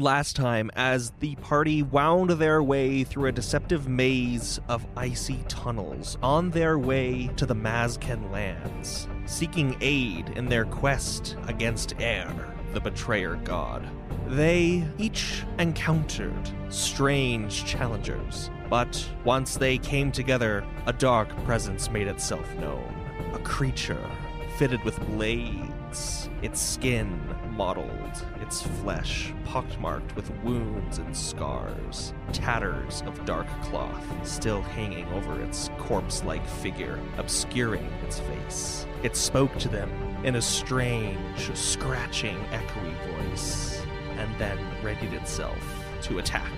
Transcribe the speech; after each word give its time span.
last 0.00 0.34
time 0.34 0.72
as 0.74 1.12
the 1.20 1.36
party 1.36 1.80
wound 1.80 2.30
their 2.30 2.60
way 2.60 3.04
through 3.04 3.26
a 3.26 3.32
deceptive 3.32 3.86
maze 3.86 4.58
of 4.68 4.84
icy 4.96 5.44
tunnels 5.46 6.18
on 6.20 6.50
their 6.50 6.80
way 6.80 7.28
to 7.36 7.46
the 7.46 7.54
Mazken 7.54 8.32
lands, 8.32 9.06
seeking 9.24 9.76
aid 9.80 10.30
in 10.30 10.46
their 10.46 10.64
quest 10.64 11.36
against 11.46 11.94
Air, 12.00 12.34
the 12.72 12.80
betrayer 12.80 13.36
god. 13.44 13.88
They 14.26 14.84
each 14.98 15.44
encountered 15.60 16.50
strange 16.70 17.64
challengers, 17.64 18.50
but 18.68 19.08
once 19.24 19.54
they 19.54 19.78
came 19.78 20.10
together, 20.10 20.66
a 20.86 20.92
dark 20.92 21.28
presence 21.44 21.88
made 21.88 22.08
itself 22.08 22.52
known. 22.56 22.92
A 23.32 23.38
creature 23.38 24.10
fitted 24.56 24.82
with 24.82 24.98
blades, 25.06 26.28
its 26.42 26.60
skin 26.60 27.20
mottled, 27.56 28.26
its 28.40 28.62
flesh 28.62 29.32
pockmarked 29.44 30.14
with 30.16 30.30
wounds 30.42 30.98
and 30.98 31.16
scars, 31.16 32.12
tatters 32.32 33.02
of 33.06 33.24
dark 33.24 33.46
cloth 33.62 34.04
still 34.26 34.62
hanging 34.62 35.06
over 35.08 35.40
its 35.42 35.70
corpse 35.78 36.24
like 36.24 36.46
figure, 36.46 36.98
obscuring 37.18 37.86
its 38.04 38.20
face. 38.20 38.86
It 39.02 39.16
spoke 39.16 39.56
to 39.58 39.68
them 39.68 39.90
in 40.24 40.36
a 40.36 40.42
strange, 40.42 41.56
scratching, 41.56 42.36
echoey 42.52 43.30
voice, 43.30 43.80
and 44.18 44.38
then 44.38 44.58
readied 44.82 45.12
itself 45.12 45.58
to 46.02 46.18
attack. 46.18 46.52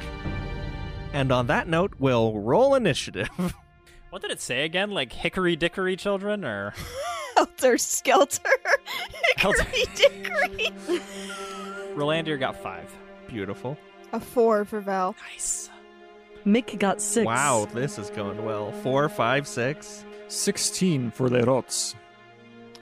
And 1.13 1.33
on 1.33 1.47
that 1.47 1.69
note, 1.69 1.95
we'll 1.99 2.39
roll 2.39 2.75
initiative. 2.75 3.29
What 4.11 4.23
did 4.23 4.31
it 4.31 4.41
say 4.41 4.65
again? 4.65 4.93
Like 4.93 5.13
hickory 5.13 5.57
dickory 5.57 5.95
children 5.95 6.43
or 6.43 6.73
Helter 7.37 7.77
Skelter. 7.77 8.49
Helter- 9.41 9.65
Hickory 9.65 9.95
dickory. 9.95 11.01
Rolandir 11.95 12.39
got 12.39 12.63
five. 12.63 12.93
Beautiful. 13.29 13.77
A 14.13 14.21
four 14.21 14.65
for 14.65 14.81
Val. 14.81 15.15
Nice. 15.33 15.71
Mick 16.47 16.79
got 16.79 17.01
six. 17.01 17.27
Wow, 17.27 17.67
this 17.73 17.99
is 17.99 18.11
going 18.11 18.45
well. 18.45 18.73
Four, 18.83 19.09
five, 19.09 19.47
six. 19.49 20.05
16 20.29 21.11
for 21.13 21.29
Lerots. 21.29 21.95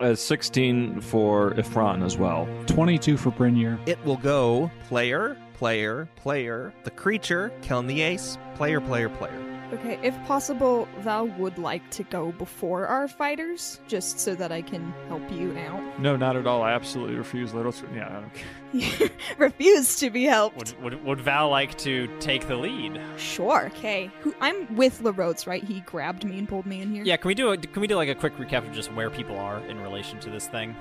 Uh, 0.00 0.14
16 0.14 1.00
for 1.00 1.52
Ifran 1.52 2.04
as 2.04 2.16
well. 2.16 2.48
22 2.66 3.16
for 3.16 3.30
Brynir. 3.30 3.78
It 3.86 4.02
will 4.04 4.16
go 4.16 4.70
player, 4.88 5.36
player, 5.54 6.08
player, 6.16 6.72
the 6.84 6.90
creature, 6.90 7.52
Kelniace, 7.62 8.36
player, 8.56 8.80
player, 8.80 9.08
player. 9.08 9.53
Okay, 9.72 9.98
if 10.02 10.14
possible, 10.24 10.86
Val 10.98 11.26
would 11.26 11.58
like 11.58 11.88
to 11.90 12.02
go 12.04 12.32
before 12.32 12.86
our 12.86 13.08
fighters, 13.08 13.80
just 13.88 14.20
so 14.20 14.34
that 14.34 14.52
I 14.52 14.62
can 14.62 14.92
help 15.08 15.28
you 15.32 15.56
out. 15.58 15.98
No, 15.98 16.16
not 16.16 16.36
at 16.36 16.46
all. 16.46 16.62
I 16.62 16.72
absolutely 16.72 17.16
refuse 17.16 17.54
Lerots. 17.54 17.82
Yeah, 17.94 18.08
I 18.08 18.20
don't 18.20 18.34
care. 18.34 19.10
Refuse 19.38 19.96
to 20.00 20.10
be 20.10 20.24
helped. 20.24 20.56
Would, 20.56 20.82
would 20.82 21.04
would 21.04 21.20
Val 21.20 21.48
like 21.48 21.76
to 21.78 22.08
take 22.18 22.48
the 22.48 22.56
lead? 22.56 23.00
Sure. 23.16 23.66
Okay. 23.66 24.10
Who 24.20 24.34
I'm 24.40 24.74
with 24.76 25.00
Lerots, 25.00 25.46
right? 25.46 25.62
He 25.62 25.80
grabbed 25.80 26.24
me 26.24 26.38
and 26.38 26.48
pulled 26.48 26.66
me 26.66 26.80
in 26.80 26.92
here. 26.92 27.04
Yeah, 27.04 27.16
can 27.16 27.28
we 27.28 27.34
do 27.34 27.50
a, 27.50 27.56
can 27.56 27.80
we 27.80 27.86
do 27.86 27.96
like 27.96 28.08
a 28.08 28.14
quick 28.14 28.36
recap 28.36 28.66
of 28.66 28.72
just 28.72 28.92
where 28.92 29.10
people 29.10 29.38
are 29.38 29.58
in 29.66 29.80
relation 29.80 30.18
to 30.20 30.30
this 30.30 30.48
thing? 30.48 30.74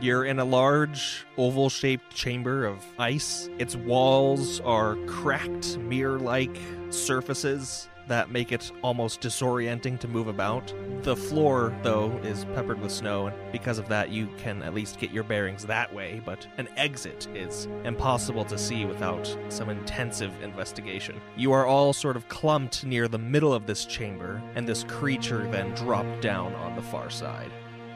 You're 0.00 0.24
in 0.24 0.38
a 0.38 0.44
large, 0.44 1.24
oval 1.38 1.70
shaped 1.70 2.14
chamber 2.14 2.66
of 2.66 2.84
ice. 2.98 3.48
Its 3.58 3.76
walls 3.76 4.60
are 4.60 4.96
cracked, 5.06 5.78
mirror 5.78 6.18
like 6.18 6.58
surfaces 6.90 7.88
that 8.06 8.30
make 8.30 8.52
it 8.52 8.70
almost 8.82 9.20
disorienting 9.20 9.98
to 10.00 10.08
move 10.08 10.28
about. 10.28 10.74
The 11.02 11.16
floor, 11.16 11.74
though, 11.82 12.10
is 12.22 12.44
peppered 12.54 12.80
with 12.80 12.92
snow, 12.92 13.28
and 13.28 13.52
because 13.52 13.78
of 13.78 13.88
that, 13.88 14.10
you 14.10 14.28
can 14.36 14.62
at 14.62 14.74
least 14.74 14.98
get 14.98 15.10
your 15.10 15.24
bearings 15.24 15.64
that 15.66 15.94
way, 15.94 16.20
but 16.24 16.46
an 16.58 16.68
exit 16.76 17.28
is 17.34 17.66
impossible 17.84 18.44
to 18.46 18.58
see 18.58 18.84
without 18.84 19.34
some 19.48 19.70
intensive 19.70 20.32
investigation. 20.42 21.20
You 21.36 21.52
are 21.52 21.66
all 21.66 21.92
sort 21.92 22.16
of 22.16 22.28
clumped 22.28 22.84
near 22.84 23.08
the 23.08 23.18
middle 23.18 23.54
of 23.54 23.66
this 23.66 23.86
chamber, 23.86 24.42
and 24.54 24.68
this 24.68 24.84
creature 24.84 25.48
then 25.50 25.74
dropped 25.74 26.20
down 26.20 26.54
on 26.56 26.76
the 26.76 26.82
far 26.82 27.08
side. 27.10 27.50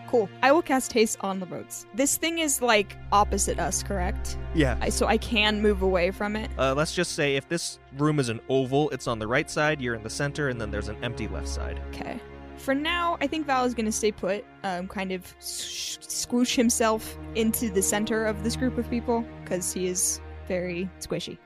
Cool. 0.09 0.29
I 0.43 0.53
will 0.53 0.63
cast 0.63 0.93
haste 0.93 1.19
on 1.21 1.39
the 1.39 1.45
Lerots. 1.45 1.85
This 1.93 2.17
thing 2.17 2.39
is 2.39 2.63
like 2.63 2.97
opposite 3.13 3.59
us, 3.59 3.83
correct? 3.83 4.39
Yeah. 4.55 4.79
I, 4.81 4.89
so 4.89 5.07
I 5.07 5.19
can 5.19 5.61
move 5.61 5.83
away 5.83 6.11
from 6.11 6.35
it. 6.35 6.51
Uh, 6.59 6.75
let's 6.75 6.95
just 6.95 7.13
say 7.13 7.37
if 7.37 7.47
this 7.49 7.79
room 7.99 8.19
is 8.19 8.31
an 8.31 8.41
oval, 8.49 8.89
it's 8.91 9.07
on 9.07 9.19
the 9.19 9.27
right 9.27 9.51
side, 9.51 9.83
you're 9.83 9.95
in 9.95 10.03
the 10.03 10.11
center, 10.11 10.49
and 10.49 10.59
then 10.59 10.71
there's 10.71 10.89
an 10.89 10.97
empty 11.05 11.29
left 11.29 11.49
side. 11.49 11.79
Okay. 11.89 12.19
For 12.57 12.75
now, 12.75 13.19
I 13.21 13.27
think 13.27 13.47
Val 13.47 13.65
is 13.67 13.75
going 13.75 13.87
to 13.87 13.93
stay 13.93 14.11
put, 14.11 14.45
um, 14.65 14.89
kind 14.89 15.13
of 15.13 15.27
sh- 15.41 15.99
squoosh 16.01 16.57
himself 16.57 17.17
into 17.35 17.69
the 17.71 17.83
center 17.83 18.25
of 18.25 18.43
this 18.43 18.57
group 18.57 18.79
of 18.79 18.89
people, 18.89 19.25
because 19.45 19.73
he 19.73 19.87
is 19.87 20.21
very 20.47 20.89
squishy. 21.01 21.37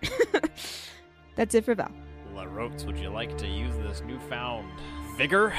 That's 1.34 1.54
it 1.56 1.64
for 1.64 1.74
Val. 1.74 1.90
Lerots, 2.34 2.84
would 2.84 2.96
you 2.96 3.10
like 3.10 3.36
to 3.38 3.46
use 3.48 3.76
this 3.76 4.02
newfound 4.06 4.70
vigor? 5.16 5.52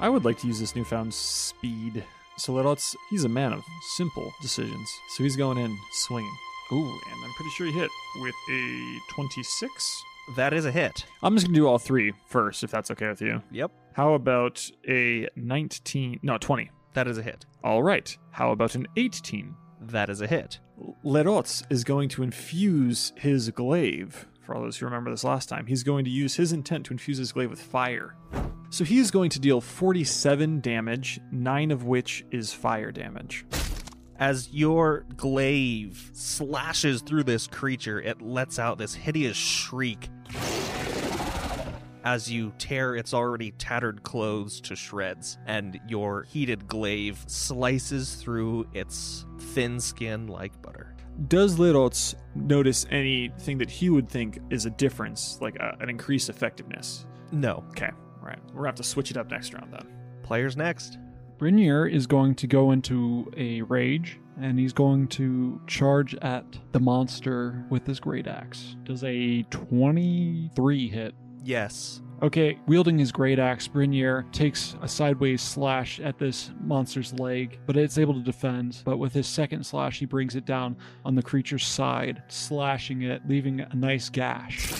I 0.00 0.08
would 0.08 0.24
like 0.24 0.38
to 0.40 0.46
use 0.46 0.58
this 0.58 0.74
newfound 0.74 1.12
speed. 1.12 2.02
So 2.38 2.52
Lerots, 2.52 2.94
he's 3.10 3.24
a 3.24 3.28
man 3.28 3.52
of 3.52 3.64
simple 3.96 4.32
decisions. 4.42 4.90
So 5.10 5.22
he's 5.22 5.36
going 5.36 5.58
in 5.58 5.76
swinging. 5.92 6.36
Ooh, 6.72 6.90
and 6.90 7.24
I'm 7.24 7.32
pretty 7.34 7.50
sure 7.50 7.66
he 7.66 7.72
hit 7.72 7.90
with 8.16 8.34
a 8.50 8.98
26. 9.14 10.02
That 10.36 10.52
is 10.52 10.64
a 10.64 10.72
hit. 10.72 11.06
I'm 11.22 11.34
just 11.34 11.46
going 11.46 11.54
to 11.54 11.60
do 11.60 11.66
all 11.66 11.78
three 11.78 12.12
first, 12.26 12.64
if 12.64 12.70
that's 12.70 12.90
okay 12.90 13.08
with 13.08 13.22
you. 13.22 13.42
Yep. 13.52 13.70
How 13.92 14.14
about 14.14 14.68
a 14.88 15.28
19? 15.36 16.20
No, 16.22 16.36
20. 16.36 16.70
That 16.94 17.06
is 17.06 17.18
a 17.18 17.22
hit. 17.22 17.46
All 17.62 17.82
right. 17.82 18.16
How 18.32 18.50
about 18.50 18.74
an 18.74 18.86
18? 18.96 19.54
That 19.80 20.10
is 20.10 20.20
a 20.20 20.26
hit. 20.26 20.58
Lerots 21.04 21.62
is 21.70 21.84
going 21.84 22.08
to 22.10 22.22
infuse 22.22 23.12
his 23.16 23.50
glaive. 23.50 24.26
For 24.42 24.54
all 24.54 24.62
those 24.62 24.76
who 24.76 24.86
remember 24.86 25.10
this 25.10 25.24
last 25.24 25.48
time, 25.48 25.66
he's 25.66 25.82
going 25.82 26.04
to 26.04 26.10
use 26.10 26.36
his 26.36 26.52
intent 26.52 26.86
to 26.86 26.92
infuse 26.92 27.18
his 27.18 27.32
glaive 27.32 27.50
with 27.50 27.60
fire. 27.60 28.16
So 28.70 28.84
he 28.84 28.98
is 28.98 29.10
going 29.10 29.30
to 29.30 29.40
deal 29.40 29.60
47 29.60 30.60
damage, 30.60 31.20
nine 31.30 31.70
of 31.70 31.84
which 31.84 32.24
is 32.30 32.52
fire 32.52 32.92
damage. 32.92 33.44
As 34.18 34.48
your 34.52 35.04
glaive 35.16 36.10
slashes 36.12 37.02
through 37.02 37.24
this 37.24 37.46
creature, 37.46 38.00
it 38.00 38.22
lets 38.22 38.58
out 38.58 38.78
this 38.78 38.94
hideous 38.94 39.36
shriek 39.36 40.08
as 42.06 42.30
you 42.30 42.52
tear 42.56 42.94
its 42.94 43.12
already 43.12 43.50
tattered 43.58 44.00
clothes 44.04 44.60
to 44.60 44.76
shreds, 44.76 45.38
and 45.46 45.80
your 45.88 46.22
heated 46.22 46.68
glaive 46.68 47.24
slices 47.26 48.14
through 48.14 48.64
its 48.72 49.26
thin 49.38 49.80
skin 49.80 50.28
like 50.28 50.62
butter. 50.62 50.94
Does 51.26 51.58
Lerots 51.58 52.14
notice 52.36 52.86
anything 52.90 53.58
that 53.58 53.68
he 53.68 53.90
would 53.90 54.08
think 54.08 54.38
is 54.50 54.66
a 54.66 54.70
difference, 54.70 55.40
like 55.40 55.56
a, 55.56 55.76
an 55.80 55.90
increased 55.90 56.28
effectiveness? 56.28 57.06
No. 57.32 57.64
Okay, 57.70 57.90
right. 58.20 58.38
We're 58.48 58.60
gonna 58.60 58.68
have 58.68 58.74
to 58.76 58.82
switch 58.82 59.10
it 59.10 59.16
up 59.16 59.30
next 59.30 59.54
round 59.54 59.72
then. 59.72 59.86
Players 60.22 60.56
next. 60.56 60.98
Brynir 61.38 61.90
is 61.90 62.06
going 62.06 62.34
to 62.36 62.46
go 62.46 62.70
into 62.70 63.30
a 63.36 63.62
rage 63.62 64.18
and 64.40 64.58
he's 64.58 64.72
going 64.72 65.08
to 65.08 65.60
charge 65.66 66.14
at 66.16 66.44
the 66.72 66.80
monster 66.80 67.64
with 67.70 67.86
his 67.86 68.00
great 68.00 68.26
axe. 68.26 68.76
Does 68.84 69.04
a 69.04 69.42
23 69.44 70.88
hit? 70.88 71.14
Yes. 71.44 72.02
Okay, 72.22 72.58
wielding 72.66 72.98
his 72.98 73.12
great 73.12 73.38
axe, 73.38 73.68
Brynir 73.68 74.30
takes 74.32 74.74
a 74.80 74.88
sideways 74.88 75.42
slash 75.42 76.00
at 76.00 76.18
this 76.18 76.50
monster's 76.62 77.12
leg, 77.14 77.58
but 77.66 77.76
it's 77.76 77.98
able 77.98 78.14
to 78.14 78.22
defend. 78.22 78.82
But 78.86 78.96
with 78.96 79.12
his 79.12 79.26
second 79.26 79.64
slash, 79.64 79.98
he 79.98 80.06
brings 80.06 80.34
it 80.34 80.46
down 80.46 80.76
on 81.04 81.14
the 81.14 81.22
creature's 81.22 81.66
side, 81.66 82.22
slashing 82.28 83.02
it, 83.02 83.20
leaving 83.28 83.60
a 83.60 83.74
nice 83.74 84.08
gash. 84.08 84.72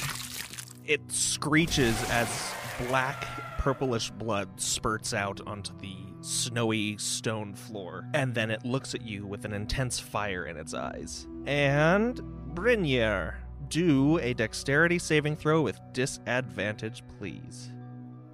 It 0.86 1.00
screeches 1.12 2.02
as 2.10 2.54
black, 2.78 3.26
purplish 3.58 4.10
blood 4.10 4.48
spurts 4.60 5.14
out 5.14 5.40
onto 5.46 5.76
the 5.78 5.96
snowy 6.20 6.96
stone 6.98 7.54
floor, 7.54 8.06
and 8.14 8.34
then 8.34 8.50
it 8.50 8.64
looks 8.64 8.94
at 8.94 9.02
you 9.02 9.26
with 9.26 9.44
an 9.44 9.52
intense 9.52 9.98
fire 9.98 10.46
in 10.46 10.56
its 10.56 10.74
eyes. 10.74 11.26
And 11.46 12.20
Brynir, 12.54 13.34
do 13.68 14.18
a 14.18 14.34
dexterity 14.34 14.98
saving 14.98 15.36
throw 15.36 15.62
with 15.62 15.80
disadvantage, 15.92 17.02
please. 17.18 17.70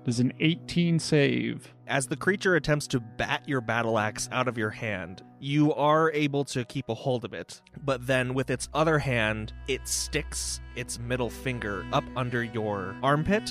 Does 0.04 0.18
an 0.18 0.32
18 0.40 0.98
save? 0.98 1.72
As 1.86 2.08
the 2.08 2.16
creature 2.16 2.56
attempts 2.56 2.88
to 2.88 2.98
bat 2.98 3.44
your 3.46 3.60
battle 3.60 4.00
axe 4.00 4.28
out 4.32 4.48
of 4.48 4.58
your 4.58 4.70
hand, 4.70 5.22
you 5.38 5.72
are 5.74 6.10
able 6.10 6.44
to 6.46 6.64
keep 6.64 6.88
a 6.88 6.94
hold 6.94 7.24
of 7.24 7.32
it. 7.32 7.62
But 7.84 8.04
then, 8.04 8.34
with 8.34 8.50
its 8.50 8.68
other 8.74 8.98
hand, 8.98 9.52
it 9.68 9.86
sticks 9.86 10.60
its 10.74 10.98
middle 10.98 11.30
finger 11.30 11.86
up 11.92 12.02
under 12.16 12.42
your 12.42 12.96
armpit, 13.00 13.48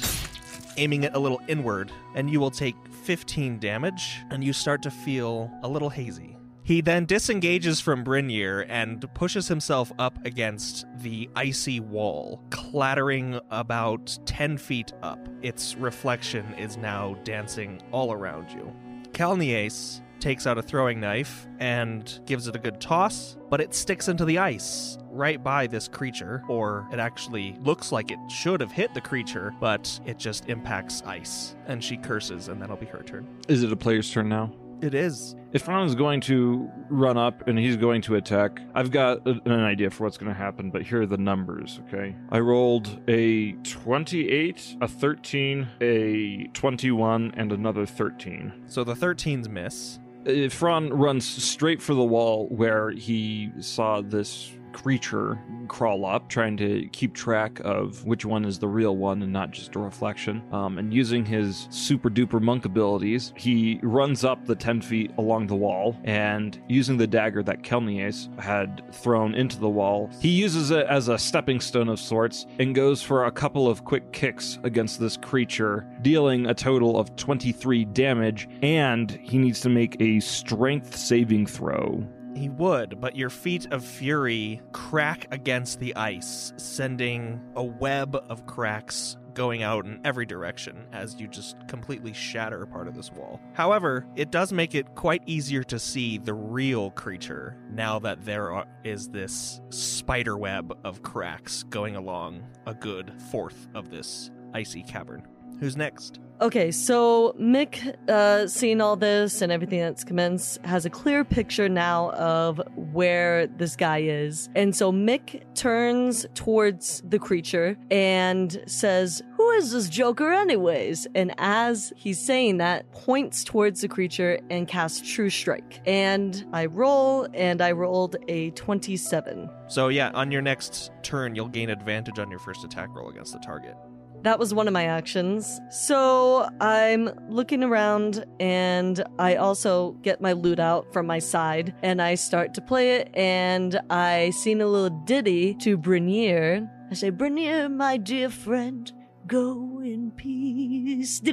aiming 0.76 1.04
it 1.04 1.14
a 1.14 1.20
little 1.20 1.40
inward, 1.48 1.90
and 2.16 2.30
you 2.30 2.42
will 2.42 2.52
take 2.52 2.76
15 3.04 3.58
damage, 3.58 4.18
and 4.30 4.44
you 4.44 4.52
start 4.52 4.82
to 4.82 4.92
feel 4.92 5.50
a 5.64 5.70
little 5.70 5.90
hazy. 5.90 6.36
He 6.64 6.82
then 6.82 7.06
disengages 7.06 7.80
from 7.80 8.04
Brynir 8.04 8.66
and 8.70 9.12
pushes 9.14 9.48
himself 9.48 9.92
up 9.98 10.24
against 10.26 10.86
the 11.00 11.30
icy 11.36 11.80
wall, 11.80 12.42
clattering 12.50 13.40
about 13.50 14.18
10 14.26 14.58
feet 14.58 14.94
up. 15.02 15.20
Its 15.42 15.76
reflection 15.76 16.54
is 16.54 16.78
now 16.78 17.16
dancing 17.24 17.82
all 17.92 18.14
around 18.14 18.52
you. 18.52 18.72
Kelniace, 19.12 20.02
takes 20.22 20.48
out 20.48 20.58
a 20.58 20.62
throwing 20.62 21.00
knife 21.00 21.48
and 21.60 22.22
gives 22.26 22.48
it 22.48 22.56
a 22.56 22.60
good 22.60 22.80
toss, 22.80 23.36
but 23.50 23.60
it 23.60 23.74
sticks 23.74 24.08
into 24.08 24.24
the 24.24 24.38
ice 24.38 24.98
right 25.10 25.44
by 25.44 25.68
this 25.68 25.88
creature, 25.90 26.44
or 26.48 26.88
it 26.94 27.00
actually 27.00 27.58
looks 27.60 27.92
like 27.92 28.12
it 28.12 28.20
should 28.30 28.62
have 28.62 28.72
hit 28.72 28.94
the 28.94 29.02
creature, 29.02 29.54
but 29.60 30.00
it 30.06 30.18
just 30.18 30.48
impacts 30.48 31.02
ice. 31.06 31.56
And 31.66 31.84
she 31.84 31.98
curses, 31.98 32.48
and 32.48 32.62
that'll 32.62 32.78
be 32.78 32.86
her 32.86 33.04
turn. 33.04 33.28
Is 33.50 33.64
it 33.64 33.72
a 33.72 33.76
player's 33.76 34.10
turn 34.10 34.30
now? 34.30 34.54
It 34.82 34.94
is. 34.96 35.36
Ifran 35.54 35.86
is 35.86 35.96
going 35.96 36.22
to 36.22 36.70
run 36.90 37.18
up 37.18 37.48
and 37.48 37.58
he's 37.60 37.78
going 37.78 38.02
to 38.04 38.16
attack. 38.16 38.60
I've 38.74 38.90
got 38.90 39.28
a- 39.28 39.42
an 39.46 39.60
idea 39.60 39.90
for 39.92 40.06
what's 40.06 40.18
going 40.18 40.32
to 40.32 40.38
happen, 40.38 40.72
but 40.72 40.82
here 40.82 41.02
are 41.02 41.06
the 41.06 41.18
numbers, 41.18 41.80
okay? 41.88 42.16
I 42.32 42.40
rolled 42.40 43.00
a 43.08 43.52
28, 43.52 44.78
a 44.82 44.88
13, 44.88 45.68
a 45.82 46.48
21, 46.54 47.34
and 47.38 47.52
another 47.52 47.86
13. 47.86 48.52
So 48.68 48.84
the 48.84 48.94
13's 48.96 49.48
miss. 49.50 50.00
Ifran 50.26 50.90
runs 50.94 51.26
straight 51.26 51.82
for 51.82 51.94
the 51.94 52.04
wall 52.04 52.48
where 52.50 52.92
he 52.92 53.52
saw 53.60 54.02
this 54.02 54.52
creature 54.74 55.40
crawl 55.68 56.06
up, 56.06 56.28
trying 56.28 56.58
to 56.58 56.88
keep 56.92 57.14
track 57.14 57.62
of 57.64 58.04
which 58.06 58.26
one 58.26 58.44
is 58.44 58.60
the 58.60 58.68
real 58.68 58.98
one 58.98 59.22
and 59.22 59.32
not 59.32 59.52
just 59.52 59.76
a 59.76 59.80
reflection. 59.80 60.44
Um, 60.52 60.78
and 60.78 60.94
using 60.94 61.26
his 61.26 61.68
super 61.70 62.10
duper 62.10 62.42
monk 62.42 62.66
abilities, 62.66 63.34
he 63.38 63.80
runs 63.82 64.26
up 64.26 64.46
the 64.46 64.56
10 64.56 64.82
feet 64.82 65.12
along 65.18 65.48
the 65.48 65.56
wall 65.56 65.98
and 66.04 66.62
using 66.68 66.98
the 66.98 67.08
dagger 67.08 67.42
that 67.44 67.64
Kelnies 67.64 68.38
had 68.40 68.84
thrown 68.94 69.34
into 69.34 69.60
the 69.60 69.70
wall, 69.70 70.10
he 70.20 70.30
uses 70.30 70.72
it 70.72 70.86
as 70.88 71.08
a 71.08 71.18
stepping 71.18 71.60
stone 71.60 71.90
of 71.90 72.00
sorts 72.00 72.46
and 72.60 72.76
goes 72.76 73.02
for 73.02 73.26
a 73.26 73.32
couple 73.32 73.70
of 73.70 73.86
quick 73.86 74.12
kicks 74.12 74.60
against 74.64 75.00
this 75.00 75.18
creature, 75.18 75.88
dealing 76.02 76.48
a 76.48 76.54
total 76.54 77.00
of 77.00 77.16
23 77.16 77.86
damage, 77.86 78.50
and 78.62 79.12
he 79.12 79.38
needs 79.38 79.62
to 79.62 79.70
make 79.70 80.00
a 80.02 80.20
strength 80.20 80.96
saving 80.96 81.46
throw. 81.46 82.06
He 82.36 82.50
would, 82.50 83.02
but 83.02 83.16
your 83.16 83.30
feet 83.30 83.72
of 83.72 83.84
fury 83.84 84.62
crack 84.72 85.28
against 85.32 85.80
the 85.80 85.96
ice, 85.96 86.54
sending 86.58 87.42
a 87.56 87.64
web 87.64 88.16
of 88.30 88.46
cracks 88.46 89.18
going 89.34 89.64
out 89.64 89.86
in 89.86 90.00
every 90.04 90.26
direction 90.26 90.86
as 90.92 91.20
you 91.20 91.28
just 91.28 91.56
completely 91.68 92.14
shatter 92.14 92.66
part 92.66 92.88
of 92.88 92.96
this 92.96 93.12
wall. 93.12 93.40
However, 93.54 94.06
it 94.16 94.32
does 94.32 94.52
make 94.52 94.76
it 94.76 94.96
quite 94.96 95.24
easier 95.26 95.64
to 95.66 95.80
see 95.80 96.18
the 96.18 96.34
real 96.34 96.92
creature 96.92 97.58
now 97.72 98.00
that 98.00 98.26
there 98.26 98.52
are, 98.52 98.66
is 98.84 99.10
this 99.10 99.62
spider 99.70 100.38
web 100.38 100.78
of 100.84 101.02
cracks 101.02 101.64
going 101.64 101.96
along 101.96 102.44
a 102.66 102.74
good 102.74 103.14
fourth 103.32 103.68
of 103.74 103.90
this 103.90 104.32
icy 104.54 104.84
cavern. 104.84 105.26
Who's 105.62 105.78
next? 105.78 106.20
Okay, 106.42 106.72
so 106.72 107.36
Mick, 107.40 107.96
uh, 108.10 108.48
seeing 108.48 108.82
all 108.82 108.96
this 108.96 109.44
and 109.44 109.52
everything 109.52 109.80
that's 109.80 110.04
commenced, 110.04 110.60
has 110.66 110.88
a 110.88 110.90
clear 110.90 111.24
picture 111.24 111.70
now 111.70 112.10
of 112.14 112.60
where 112.76 113.46
this 113.46 113.76
guy 113.76 114.00
is. 114.00 114.50
And 114.56 114.76
so 114.76 114.92
Mick 114.92 115.44
turns 115.54 116.26
towards 116.34 117.04
the 117.08 117.20
creature 117.20 117.78
and 117.92 118.60
says, 118.66 119.22
Who 119.38 119.52
is 119.52 119.72
this 119.72 119.88
Joker, 119.88 120.32
anyways? 120.32 121.06
And 121.14 121.32
as 121.38 121.94
he's 121.96 122.20
saying 122.20 122.58
that, 122.58 122.92
points 122.92 123.44
towards 123.44 123.82
the 123.82 123.88
creature 123.88 124.40
and 124.50 124.68
casts 124.68 125.14
True 125.14 125.30
Strike. 125.30 125.84
And 125.86 126.44
I 126.54 126.66
roll, 126.66 127.28
and 127.36 127.62
I 127.62 127.72
rolled 127.74 128.16
a 128.30 128.50
27. 128.52 129.48
So, 129.68 129.90
yeah, 129.90 130.10
on 130.16 130.32
your 130.32 130.42
next 130.42 130.90
turn, 131.04 131.36
you'll 131.36 131.50
gain 131.50 131.70
advantage 131.70 132.18
on 132.18 132.32
your 132.32 132.40
first 132.40 132.64
attack 132.64 132.90
roll 132.96 133.10
against 133.10 133.34
the 133.34 133.40
target. 133.40 133.76
That 134.24 134.38
was 134.38 134.54
one 134.54 134.68
of 134.68 134.74
my 134.74 134.86
actions. 134.86 135.60
So 135.72 136.48
I'm 136.60 137.10
looking 137.28 137.64
around 137.64 138.24
and 138.40 139.04
I 139.18 139.36
also 139.36 139.94
get 140.04 140.22
my 140.22 140.34
lute 140.34 140.60
out 140.60 140.94
from 140.94 141.08
my 141.08 141.18
side 141.18 141.74
and 141.82 142.02
I 142.02 142.16
start 142.16 142.54
to 142.56 142.62
play 142.62 142.98
it 142.98 143.10
and 143.16 143.80
I 143.90 144.30
sing 144.30 144.62
a 144.62 144.68
little 144.68 144.96
ditty 145.06 145.56
to 145.56 145.78
Brynir. 145.78 146.70
I 146.92 146.94
say, 146.94 147.10
Brynir, 147.10 147.74
my 147.74 147.98
dear 147.98 148.30
friend, 148.30 148.92
go 149.26 149.82
in 149.84 150.12
peace. 150.12 151.20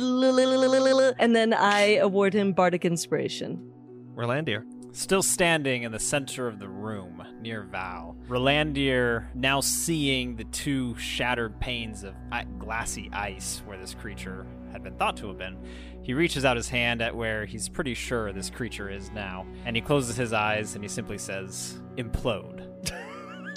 And 1.19 1.37
then 1.37 1.53
I 1.53 1.97
award 1.97 2.33
him 2.33 2.53
Bardic 2.53 2.85
Inspiration. 2.87 3.61
Rolandir. 4.15 4.65
Still 4.93 5.23
standing 5.23 5.83
in 5.83 5.93
the 5.93 5.99
center 5.99 6.49
of 6.49 6.59
the 6.59 6.69
room 6.69 7.23
near 7.41 7.63
Val, 7.63 8.17
Rolandir, 8.27 9.27
now 9.35 9.61
seeing 9.61 10.35
the 10.35 10.45
two 10.45 10.97
shattered 10.97 11.61
panes 11.61 12.05
of 12.05 12.15
glassy 12.59 13.11
ice 13.13 13.63
where 13.67 13.79
this 13.79 13.95
creature 13.95 14.47
had 14.73 14.83
been 14.83 14.97
thought 14.97 15.17
to 15.19 15.29
have 15.29 15.39
been, 15.39 15.57
he 16.03 16.15
reaches 16.15 16.45
out 16.45 16.57
his 16.57 16.69
hand 16.69 17.03
at 17.03 17.15
where 17.15 17.45
he's 17.45 17.69
pretty 17.69 17.95
sure 17.95 18.33
this 18.33 18.51
creature 18.51 18.89
is 18.89 19.11
now, 19.11 19.47
and 19.65 19.77
he 19.77 19.83
closes 19.83 20.17
his 20.17 20.33
eyes 20.33 20.75
and 20.75 20.83
he 20.83 20.89
simply 20.89 21.19
says, 21.19 21.81
Implode. 21.97 22.65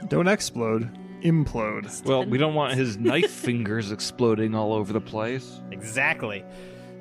Don't 0.09 0.27
explode, 0.27 0.97
implode. 1.21 2.05
Well, 2.05 2.25
we 2.25 2.39
don't 2.39 2.55
want 2.55 2.73
his 2.73 2.97
knife 2.97 3.29
fingers 3.29 3.91
exploding 3.91 4.55
all 4.55 4.73
over 4.73 4.91
the 4.91 5.01
place. 5.01 5.61
Exactly. 5.69 6.43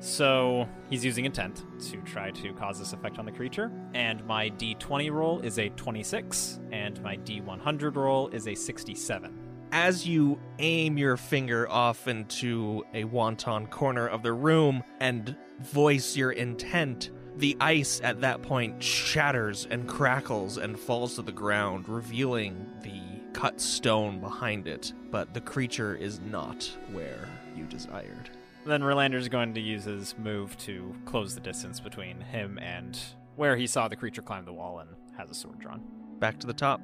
So 0.01 0.67
he's 0.89 1.05
using 1.05 1.25
intent 1.25 1.63
to 1.91 1.97
try 2.01 2.31
to 2.31 2.53
cause 2.53 2.79
this 2.79 2.91
effect 2.91 3.19
on 3.19 3.25
the 3.25 3.31
creature. 3.31 3.71
And 3.93 4.25
my 4.25 4.49
d20 4.49 5.11
roll 5.11 5.39
is 5.41 5.59
a 5.59 5.69
26, 5.69 6.59
and 6.71 6.99
my 7.03 7.17
d100 7.17 7.95
roll 7.95 8.27
is 8.29 8.47
a 8.47 8.55
67. 8.55 9.31
as 9.71 10.05
you 10.05 10.37
aim 10.59 10.97
your 10.97 11.17
finger 11.17 11.69
off 11.69 12.07
into 12.07 12.83
a 12.93 13.03
wanton 13.05 13.67
corner 13.67 14.07
of 14.07 14.21
the 14.21 14.33
room 14.33 14.83
and 14.99 15.35
voice 15.61 16.17
your 16.17 16.31
intent, 16.31 17.09
the 17.37 17.55
ice 17.61 18.01
at 18.03 18.21
that 18.21 18.41
point 18.41 18.83
shatters 18.83 19.67
and 19.69 19.87
crackles 19.87 20.57
and 20.57 20.77
falls 20.77 21.15
to 21.15 21.21
the 21.21 21.31
ground, 21.31 21.87
revealing 21.87 22.67
the 22.81 23.01
cut 23.33 23.61
stone 23.61 24.19
behind 24.19 24.67
it. 24.67 24.91
But 25.09 25.33
the 25.33 25.41
creature 25.41 25.95
is 25.95 26.19
not 26.19 26.69
where 26.91 27.29
you 27.55 27.63
desired. 27.65 28.29
Then 28.65 28.83
Rolander's 28.83 29.27
going 29.27 29.53
to 29.55 29.61
use 29.61 29.85
his 29.85 30.15
move 30.17 30.55
to 30.59 30.95
close 31.05 31.33
the 31.33 31.41
distance 31.41 31.79
between 31.79 32.21
him 32.21 32.59
and 32.59 32.99
where 33.35 33.55
he 33.55 33.65
saw 33.65 33.87
the 33.87 33.95
creature 33.95 34.21
climb 34.21 34.45
the 34.45 34.53
wall 34.53 34.79
and 34.79 34.89
has 35.17 35.31
a 35.31 35.33
sword 35.33 35.59
drawn. 35.59 35.81
Back 36.19 36.39
to 36.41 36.47
the 36.47 36.53
top. 36.53 36.79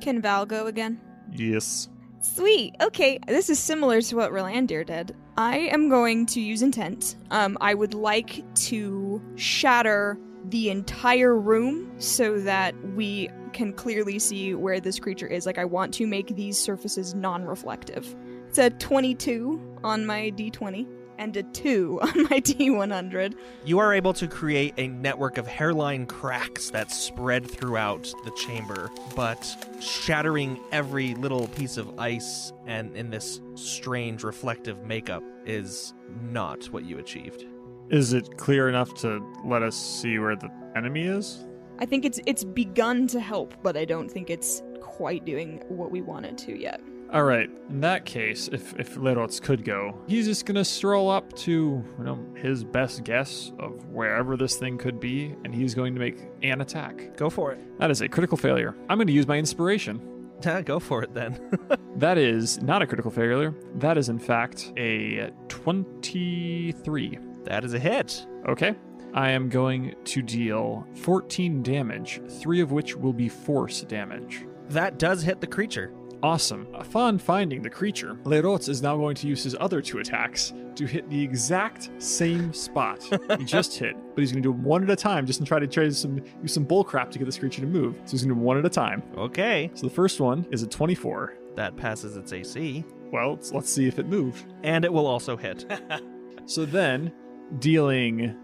Can 0.00 0.20
Val 0.20 0.44
go 0.44 0.66
again? 0.66 1.00
Yes. 1.30 1.88
Sweet. 2.20 2.74
Okay, 2.82 3.18
this 3.28 3.48
is 3.48 3.58
similar 3.58 4.02
to 4.02 4.16
what 4.16 4.32
Rolandir 4.32 4.84
did. 4.84 5.16
I 5.36 5.58
am 5.58 5.88
going 5.88 6.26
to 6.26 6.40
use 6.40 6.62
intent. 6.62 7.16
Um, 7.30 7.56
I 7.60 7.74
would 7.74 7.94
like 7.94 8.42
to 8.66 9.22
shatter 9.36 10.18
the 10.48 10.70
entire 10.70 11.38
room 11.38 11.92
so 11.98 12.40
that 12.40 12.74
we 12.94 13.30
can 13.52 13.72
clearly 13.72 14.18
see 14.18 14.54
where 14.54 14.80
this 14.80 14.98
creature 14.98 15.26
is. 15.26 15.46
Like, 15.46 15.58
I 15.58 15.64
want 15.64 15.94
to 15.94 16.06
make 16.06 16.34
these 16.34 16.58
surfaces 16.58 17.14
non-reflective. 17.14 18.14
It's 18.48 18.58
a 18.58 18.70
22 18.70 19.78
on 19.84 20.04
my 20.04 20.32
d20 20.32 20.86
and 21.20 21.36
a 21.36 21.42
2 21.42 22.00
on 22.02 22.22
my 22.24 22.40
d100. 22.40 23.36
You 23.64 23.78
are 23.78 23.94
able 23.94 24.14
to 24.14 24.26
create 24.26 24.74
a 24.78 24.88
network 24.88 25.38
of 25.38 25.46
hairline 25.46 26.06
cracks 26.06 26.70
that 26.70 26.90
spread 26.90 27.48
throughout 27.48 28.12
the 28.24 28.32
chamber, 28.32 28.90
but 29.14 29.44
shattering 29.80 30.58
every 30.72 31.14
little 31.14 31.46
piece 31.48 31.76
of 31.76 31.96
ice 32.00 32.52
and 32.66 32.96
in 32.96 33.10
this 33.10 33.40
strange 33.54 34.24
reflective 34.24 34.82
makeup 34.84 35.22
is 35.44 35.92
not 36.22 36.64
what 36.72 36.84
you 36.84 36.98
achieved. 36.98 37.44
Is 37.90 38.12
it 38.12 38.38
clear 38.38 38.68
enough 38.68 38.94
to 39.00 39.22
let 39.44 39.62
us 39.62 39.76
see 39.76 40.18
where 40.18 40.36
the 40.36 40.50
enemy 40.74 41.02
is? 41.02 41.44
I 41.78 41.86
think 41.86 42.04
it's 42.04 42.20
it's 42.26 42.44
begun 42.44 43.06
to 43.08 43.20
help, 43.20 43.54
but 43.62 43.76
I 43.76 43.84
don't 43.84 44.10
think 44.10 44.30
it's 44.30 44.62
quite 44.80 45.24
doing 45.24 45.62
what 45.68 45.90
we 45.90 46.00
want 46.02 46.26
it 46.26 46.38
to 46.38 46.58
yet. 46.58 46.80
All 47.12 47.24
right. 47.24 47.50
In 47.68 47.80
that 47.80 48.04
case, 48.04 48.48
if 48.52 48.78
if 48.78 48.96
Lerots 48.96 49.40
could 49.40 49.64
go, 49.64 49.98
he's 50.06 50.26
just 50.26 50.46
gonna 50.46 50.64
stroll 50.64 51.10
up 51.10 51.32
to 51.38 51.50
you 51.98 52.04
know 52.04 52.24
his 52.36 52.62
best 52.62 53.02
guess 53.02 53.52
of 53.58 53.84
wherever 53.86 54.36
this 54.36 54.56
thing 54.56 54.78
could 54.78 55.00
be, 55.00 55.34
and 55.44 55.52
he's 55.54 55.74
going 55.74 55.92
to 55.94 56.00
make 56.00 56.18
an 56.42 56.60
attack. 56.60 57.16
Go 57.16 57.28
for 57.28 57.52
it. 57.52 57.78
That 57.80 57.90
is 57.90 58.00
a 58.00 58.08
critical 58.08 58.36
failure. 58.38 58.76
I'm 58.88 58.98
going 58.98 59.08
to 59.08 59.12
use 59.12 59.26
my 59.26 59.38
inspiration. 59.38 60.00
Yeah, 60.44 60.60
go 60.72 60.78
for 60.78 61.02
it 61.02 61.12
then. 61.14 61.38
That 61.96 62.16
is 62.18 62.62
not 62.62 62.80
a 62.82 62.86
critical 62.86 63.10
failure. 63.10 63.54
That 63.74 63.98
is 63.98 64.08
in 64.08 64.18
fact 64.18 64.72
a 64.78 65.30
23. 65.48 67.18
that 67.44 67.64
is 67.64 67.74
a 67.74 67.78
hit. 67.78 68.26
Okay. 68.48 68.74
I 69.12 69.30
am 69.30 69.48
going 69.48 69.96
to 70.04 70.22
deal 70.22 70.86
14 70.94 71.62
damage, 71.62 72.22
three 72.40 72.60
of 72.60 72.70
which 72.72 72.96
will 72.96 73.12
be 73.12 73.28
force 73.28 73.82
damage. 73.82 74.46
That 74.68 74.98
does 74.98 75.22
hit 75.22 75.40
the 75.40 75.46
creature. 75.48 75.92
Awesome. 76.22 76.66
Upon 76.74 77.18
finding 77.18 77.62
the 77.62 77.70
creature, 77.70 78.18
Lerots 78.24 78.68
is 78.68 78.82
now 78.82 78.96
going 78.96 79.14
to 79.16 79.26
use 79.26 79.42
his 79.42 79.56
other 79.58 79.80
two 79.80 79.98
attacks 80.00 80.52
to 80.74 80.84
hit 80.86 81.08
the 81.08 81.22
exact 81.22 81.90
same 81.98 82.52
spot 82.52 83.02
he 83.38 83.44
just 83.44 83.76
hit, 83.78 83.96
but 84.14 84.20
he's 84.20 84.30
going 84.30 84.42
to 84.42 84.48
do 84.48 84.52
them 84.52 84.62
one 84.62 84.82
at 84.82 84.90
a 84.90 84.96
time 84.96 85.26
just 85.26 85.38
to 85.40 85.44
try 85.46 85.58
to 85.58 85.66
try 85.66 85.84
to 85.84 85.92
some, 85.94 86.22
use 86.42 86.52
some 86.52 86.66
bullcrap 86.66 87.10
to 87.10 87.18
get 87.18 87.24
this 87.24 87.38
creature 87.38 87.62
to 87.62 87.66
move. 87.66 87.94
So 88.04 88.12
he's 88.12 88.22
going 88.22 88.28
to 88.28 88.34
do 88.34 88.38
them 88.38 88.42
one 88.44 88.58
at 88.58 88.66
a 88.66 88.70
time. 88.70 89.02
Okay, 89.16 89.70
So 89.74 89.86
the 89.86 89.92
first 89.94 90.20
one 90.20 90.46
is 90.50 90.62
a 90.62 90.66
24. 90.66 91.34
that 91.56 91.76
passes 91.76 92.16
its 92.16 92.32
AC, 92.32 92.84
Well, 93.12 93.30
let's, 93.32 93.52
let's 93.52 93.70
see 93.72 93.88
if 93.88 93.98
it 93.98 94.06
moved. 94.06 94.44
and 94.62 94.84
it 94.84 94.92
will 94.92 95.06
also 95.06 95.36
hit. 95.36 95.64
So 96.46 96.64
then, 96.64 97.12
dealing 97.60 98.36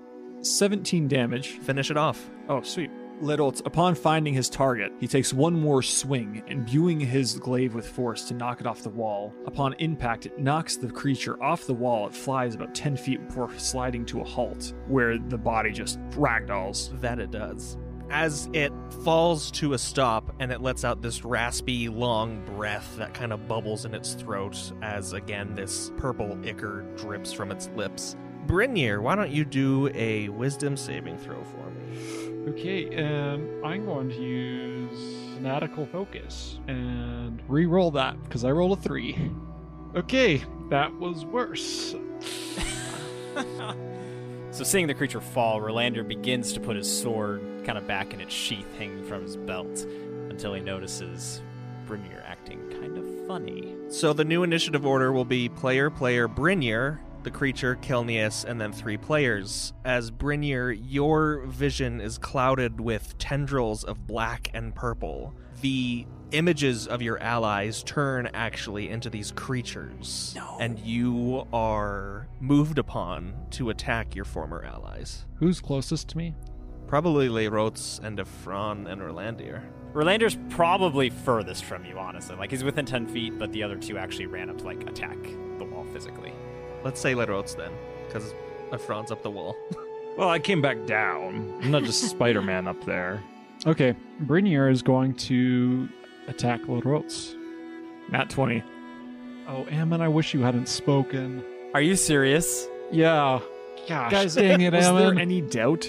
17 0.42 1.08
damage. 1.08 1.48
Finish 1.58 1.90
it 1.90 1.96
off. 1.96 2.30
Oh, 2.48 2.62
sweet. 2.62 2.90
Littles, 3.20 3.62
upon 3.64 3.94
finding 3.94 4.34
his 4.34 4.50
target, 4.50 4.92
he 5.00 5.08
takes 5.08 5.32
one 5.32 5.58
more 5.58 5.82
swing, 5.82 6.42
imbuing 6.48 7.00
his 7.00 7.38
glaive 7.38 7.74
with 7.74 7.88
force 7.88 8.28
to 8.28 8.34
knock 8.34 8.60
it 8.60 8.66
off 8.66 8.82
the 8.82 8.90
wall. 8.90 9.32
Upon 9.46 9.72
impact, 9.74 10.26
it 10.26 10.38
knocks 10.38 10.76
the 10.76 10.90
creature 10.90 11.42
off 11.42 11.66
the 11.66 11.72
wall. 11.72 12.06
It 12.06 12.14
flies 12.14 12.54
about 12.54 12.74
10 12.74 12.96
feet 12.98 13.26
before 13.26 13.50
sliding 13.58 14.04
to 14.06 14.20
a 14.20 14.24
halt, 14.24 14.74
where 14.86 15.16
the 15.16 15.38
body 15.38 15.72
just 15.72 15.98
ragdolls. 16.10 17.00
That 17.00 17.18
it 17.18 17.30
does. 17.30 17.78
As 18.10 18.50
it 18.52 18.72
falls 19.02 19.50
to 19.52 19.72
a 19.72 19.78
stop 19.78 20.34
and 20.38 20.52
it 20.52 20.60
lets 20.60 20.84
out 20.84 21.00
this 21.00 21.24
raspy, 21.24 21.88
long 21.88 22.44
breath 22.44 22.96
that 22.98 23.14
kind 23.14 23.32
of 23.32 23.48
bubbles 23.48 23.86
in 23.86 23.94
its 23.94 24.12
throat 24.12 24.72
as 24.82 25.14
again 25.14 25.54
this 25.54 25.90
purple 25.96 26.38
ichor 26.46 26.84
drips 26.96 27.32
from 27.32 27.50
its 27.50 27.68
lips. 27.74 28.14
Brynir, 28.46 29.00
why 29.02 29.16
don't 29.16 29.32
you 29.32 29.44
do 29.44 29.90
a 29.92 30.28
wisdom 30.28 30.76
saving 30.76 31.18
throw 31.18 31.42
for 31.42 31.70
me? 31.70 32.25
Okay, 32.46 32.94
and 32.94 33.64
I'm 33.64 33.84
going 33.86 34.08
to 34.10 34.22
use 34.22 35.34
fanatical 35.34 35.86
focus 35.86 36.58
and 36.68 37.42
re-roll 37.48 37.90
that 37.92 38.22
because 38.22 38.44
I 38.44 38.50
rolled 38.50 38.78
a 38.78 38.80
three. 38.80 39.30
Okay, 39.94 40.44
that 40.70 40.94
was 40.96 41.24
worse. 41.24 41.94
So, 44.56 44.64
seeing 44.64 44.86
the 44.86 44.94
creature 44.94 45.20
fall, 45.20 45.60
Rolandir 45.60 46.08
begins 46.08 46.54
to 46.54 46.60
put 46.60 46.76
his 46.76 46.90
sword 46.90 47.42
kind 47.66 47.76
of 47.76 47.86
back 47.86 48.14
in 48.14 48.22
its 48.22 48.32
sheath 48.32 48.66
hanging 48.78 49.04
from 49.04 49.20
his 49.20 49.36
belt 49.36 49.84
until 50.30 50.54
he 50.54 50.62
notices 50.62 51.42
Brynir 51.86 52.24
acting 52.24 52.60
kind 52.70 52.96
of 52.96 53.26
funny. 53.26 53.74
So 53.88 54.14
the 54.14 54.24
new 54.24 54.44
initiative 54.44 54.86
order 54.86 55.12
will 55.12 55.26
be 55.26 55.50
player, 55.50 55.90
player, 55.90 56.26
Brynir, 56.26 57.00
the 57.26 57.30
creature, 57.32 57.76
Kelnius, 57.82 58.44
and 58.44 58.60
then 58.60 58.72
three 58.72 58.96
players. 58.96 59.74
As 59.84 60.12
Brynir, 60.12 60.78
your 60.88 61.44
vision 61.46 62.00
is 62.00 62.18
clouded 62.18 62.80
with 62.80 63.18
tendrils 63.18 63.82
of 63.82 64.06
black 64.06 64.48
and 64.54 64.72
purple. 64.72 65.34
The 65.60 66.06
images 66.30 66.86
of 66.86 67.02
your 67.02 67.18
allies 67.18 67.82
turn 67.82 68.30
actually 68.32 68.88
into 68.90 69.10
these 69.10 69.32
creatures. 69.32 70.34
No. 70.36 70.56
And 70.60 70.78
you 70.78 71.48
are 71.52 72.28
moved 72.38 72.78
upon 72.78 73.34
to 73.50 73.70
attack 73.70 74.14
your 74.14 74.24
former 74.24 74.64
allies. 74.64 75.26
Who's 75.34 75.60
closest 75.60 76.08
to 76.10 76.18
me? 76.18 76.36
Probably 76.86 77.28
Lerots 77.28 78.00
and 78.04 78.18
Efron 78.18 78.86
and 78.88 79.02
Orlandir. 79.02 79.62
Rolandir's 79.92 80.38
probably 80.48 81.10
furthest 81.10 81.64
from 81.64 81.84
you, 81.84 81.98
honestly. 81.98 82.36
Like, 82.36 82.52
he's 82.52 82.62
within 82.62 82.86
10 82.86 83.08
feet, 83.08 83.36
but 83.36 83.50
the 83.50 83.64
other 83.64 83.76
two 83.76 83.98
actually 83.98 84.26
ran 84.26 84.48
up 84.48 84.58
to, 84.58 84.64
like, 84.64 84.88
attack 84.88 85.18
the 85.58 85.64
wall 85.64 85.84
physically. 85.92 86.32
Let's 86.84 87.00
say 87.00 87.14
Lerots 87.14 87.54
then, 87.54 87.72
because 88.06 88.34
Efron's 88.70 89.10
up 89.10 89.22
the 89.22 89.30
wall. 89.30 89.56
Well, 90.16 90.30
I 90.30 90.38
came 90.38 90.62
back 90.62 90.86
down. 90.86 91.60
I'm 91.62 91.70
not 91.70 91.82
just 91.82 92.04
Spider 92.08 92.40
Man 92.40 92.66
up 92.66 92.82
there. 92.86 93.22
Okay, 93.66 93.94
Brynir 94.24 94.72
is 94.72 94.80
going 94.80 95.12
to 95.12 95.90
attack 96.26 96.62
Lodrots. 96.62 97.34
Nat 98.10 98.30
20. 98.30 98.62
Oh, 99.46 99.66
Ammon, 99.70 100.00
I 100.00 100.08
wish 100.08 100.32
you 100.32 100.40
hadn't 100.40 100.70
spoken. 100.70 101.44
Are 101.74 101.82
you 101.82 101.96
serious? 101.96 102.66
Yeah. 102.90 103.40
Gosh, 103.86 104.10
Guys, 104.10 104.34
dang 104.36 104.62
it, 104.62 104.72
was 104.72 104.86
there 104.86 104.94
Ammon. 105.08 105.18
any 105.18 105.42
doubt? 105.42 105.86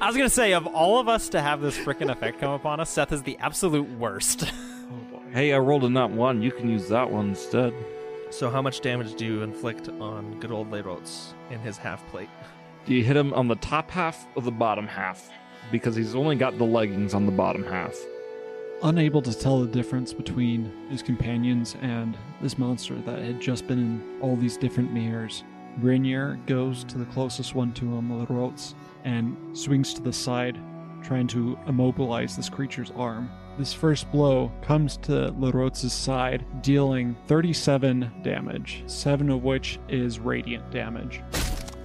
I 0.00 0.08
was 0.08 0.16
gonna 0.16 0.28
say, 0.28 0.54
of 0.54 0.66
all 0.66 0.98
of 0.98 1.06
us 1.08 1.28
to 1.28 1.40
have 1.40 1.60
this 1.60 1.78
freaking 1.78 2.10
effect 2.10 2.40
come 2.40 2.50
upon 2.50 2.80
us, 2.80 2.90
Seth 2.90 3.12
is 3.12 3.22
the 3.22 3.38
absolute 3.38 3.88
worst. 3.96 4.42
oh 4.90 4.94
boy. 5.12 5.22
Hey, 5.32 5.52
I 5.52 5.58
rolled 5.58 5.84
a 5.84 5.88
nat 5.88 6.10
one. 6.10 6.42
You 6.42 6.50
can 6.50 6.68
use 6.68 6.88
that 6.88 7.08
one 7.12 7.28
instead. 7.28 7.72
So, 8.30 8.50
how 8.50 8.60
much 8.60 8.80
damage 8.82 9.14
do 9.14 9.24
you 9.24 9.42
inflict 9.42 9.88
on 9.88 10.38
good 10.38 10.52
old 10.52 10.70
Lerots 10.70 11.34
in 11.50 11.58
his 11.60 11.78
half 11.78 12.06
plate? 12.08 12.28
Do 12.84 12.94
you 12.94 13.02
hit 13.02 13.16
him 13.16 13.32
on 13.32 13.48
the 13.48 13.56
top 13.56 13.90
half 13.90 14.26
or 14.34 14.42
the 14.42 14.50
bottom 14.50 14.86
half? 14.86 15.30
Because 15.72 15.96
he's 15.96 16.14
only 16.14 16.36
got 16.36 16.58
the 16.58 16.64
leggings 16.64 17.14
on 17.14 17.26
the 17.26 17.32
bottom 17.32 17.64
half. 17.64 17.96
Unable 18.82 19.22
to 19.22 19.36
tell 19.36 19.60
the 19.60 19.66
difference 19.66 20.12
between 20.12 20.72
his 20.90 21.02
companions 21.02 21.74
and 21.80 22.16
this 22.40 22.58
monster 22.58 22.96
that 22.96 23.18
had 23.18 23.40
just 23.40 23.66
been 23.66 23.78
in 23.78 24.18
all 24.20 24.36
these 24.36 24.56
different 24.56 24.92
mirrors, 24.92 25.42
Brynir 25.80 26.44
goes 26.46 26.84
to 26.84 26.98
the 26.98 27.04
closest 27.06 27.54
one 27.54 27.72
to 27.74 27.84
him, 27.84 28.10
Lodrots, 28.10 28.74
and 29.04 29.36
swings 29.56 29.94
to 29.94 30.02
the 30.02 30.12
side, 30.12 30.58
trying 31.02 31.26
to 31.28 31.58
immobilize 31.66 32.36
this 32.36 32.48
creature's 32.48 32.92
arm. 32.96 33.30
This 33.58 33.72
first 33.72 34.10
blow 34.12 34.52
comes 34.62 34.98
to 34.98 35.34
Lodrots' 35.36 35.90
side, 35.90 36.46
dealing 36.62 37.16
37 37.26 38.22
damage, 38.22 38.84
7 38.86 39.28
of 39.30 39.42
which 39.42 39.80
is 39.88 40.20
radiant 40.20 40.70
damage. 40.70 41.22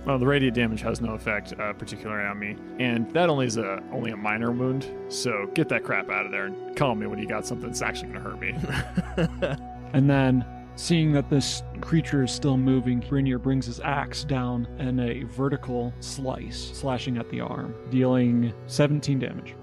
Well, 0.05 0.19
the 0.19 0.27
radiant 0.27 0.55
damage 0.55 0.81
has 0.81 1.01
no 1.01 1.15
effect, 1.15 1.53
uh, 1.59 1.73
particularly 1.73 2.27
on 2.27 2.37
me, 2.37 2.57
and 2.77 3.11
that 3.13 3.27
only 3.27 3.47
is 3.47 3.57
a 3.57 3.81
only 3.91 4.11
a 4.11 4.17
minor 4.17 4.51
wound. 4.51 4.87
So 5.07 5.49
get 5.55 5.67
that 5.69 5.83
crap 5.83 6.11
out 6.11 6.27
of 6.27 6.31
there 6.31 6.45
and 6.45 6.75
call 6.75 6.93
me 6.93 7.07
when 7.07 7.17
you 7.17 7.27
got 7.27 7.47
something 7.47 7.67
that's 7.67 7.81
actually 7.81 8.11
going 8.11 8.23
to 8.23 8.29
hurt 8.29 9.59
me. 9.59 9.59
And 9.93 10.09
then, 10.09 10.43
seeing 10.75 11.11
that 11.11 11.29
this 11.29 11.61
creature 11.79 12.23
is 12.23 12.31
still 12.31 12.57
moving, 12.57 12.99
Brynir 12.99 13.39
brings 13.39 13.67
his 13.67 13.79
axe 13.79 14.23
down 14.23 14.67
in 14.79 14.99
a 14.99 15.21
vertical 15.21 15.93
slice, 15.99 16.71
slashing 16.73 17.19
at 17.19 17.29
the 17.29 17.41
arm, 17.41 17.75
dealing 17.91 18.53
17 18.65 19.19
damage. 19.19 19.53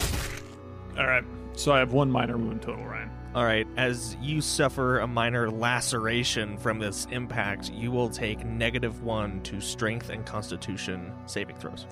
All 0.97 1.09
right, 1.09 1.25
so 1.61 1.73
I 1.73 1.79
have 1.79 1.93
one 1.93 2.11
minor 2.11 2.39
wound 2.39 2.63
total, 2.63 2.87
Ryan. 2.87 3.11
All 3.35 3.45
right, 3.45 3.67
as 3.77 4.17
you 4.21 4.41
suffer 4.41 5.01
a 5.01 5.07
minor 5.07 5.51
laceration 5.51 6.57
from 6.57 6.79
this 6.79 7.07
impact, 7.11 7.71
you 7.71 7.93
will 7.93 8.09
take 8.09 8.45
negative 8.45 9.03
one 9.03 9.43
to 9.43 9.61
strength 9.61 10.09
and 10.09 10.25
constitution 10.25 11.13
saving 11.27 11.57
throws. 11.57 11.87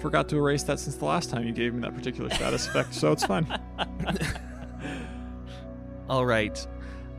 Forgot 0.00 0.28
to 0.30 0.36
erase 0.36 0.64
that 0.64 0.80
since 0.80 0.96
the 0.96 1.04
last 1.04 1.30
time 1.30 1.46
you 1.46 1.52
gave 1.52 1.74
me 1.74 1.80
that 1.82 1.94
particular 1.94 2.28
status 2.30 2.66
effect, 2.66 2.92
so 2.92 3.12
it's 3.12 3.24
fine. 3.24 3.46
All 6.10 6.26
right. 6.26 6.66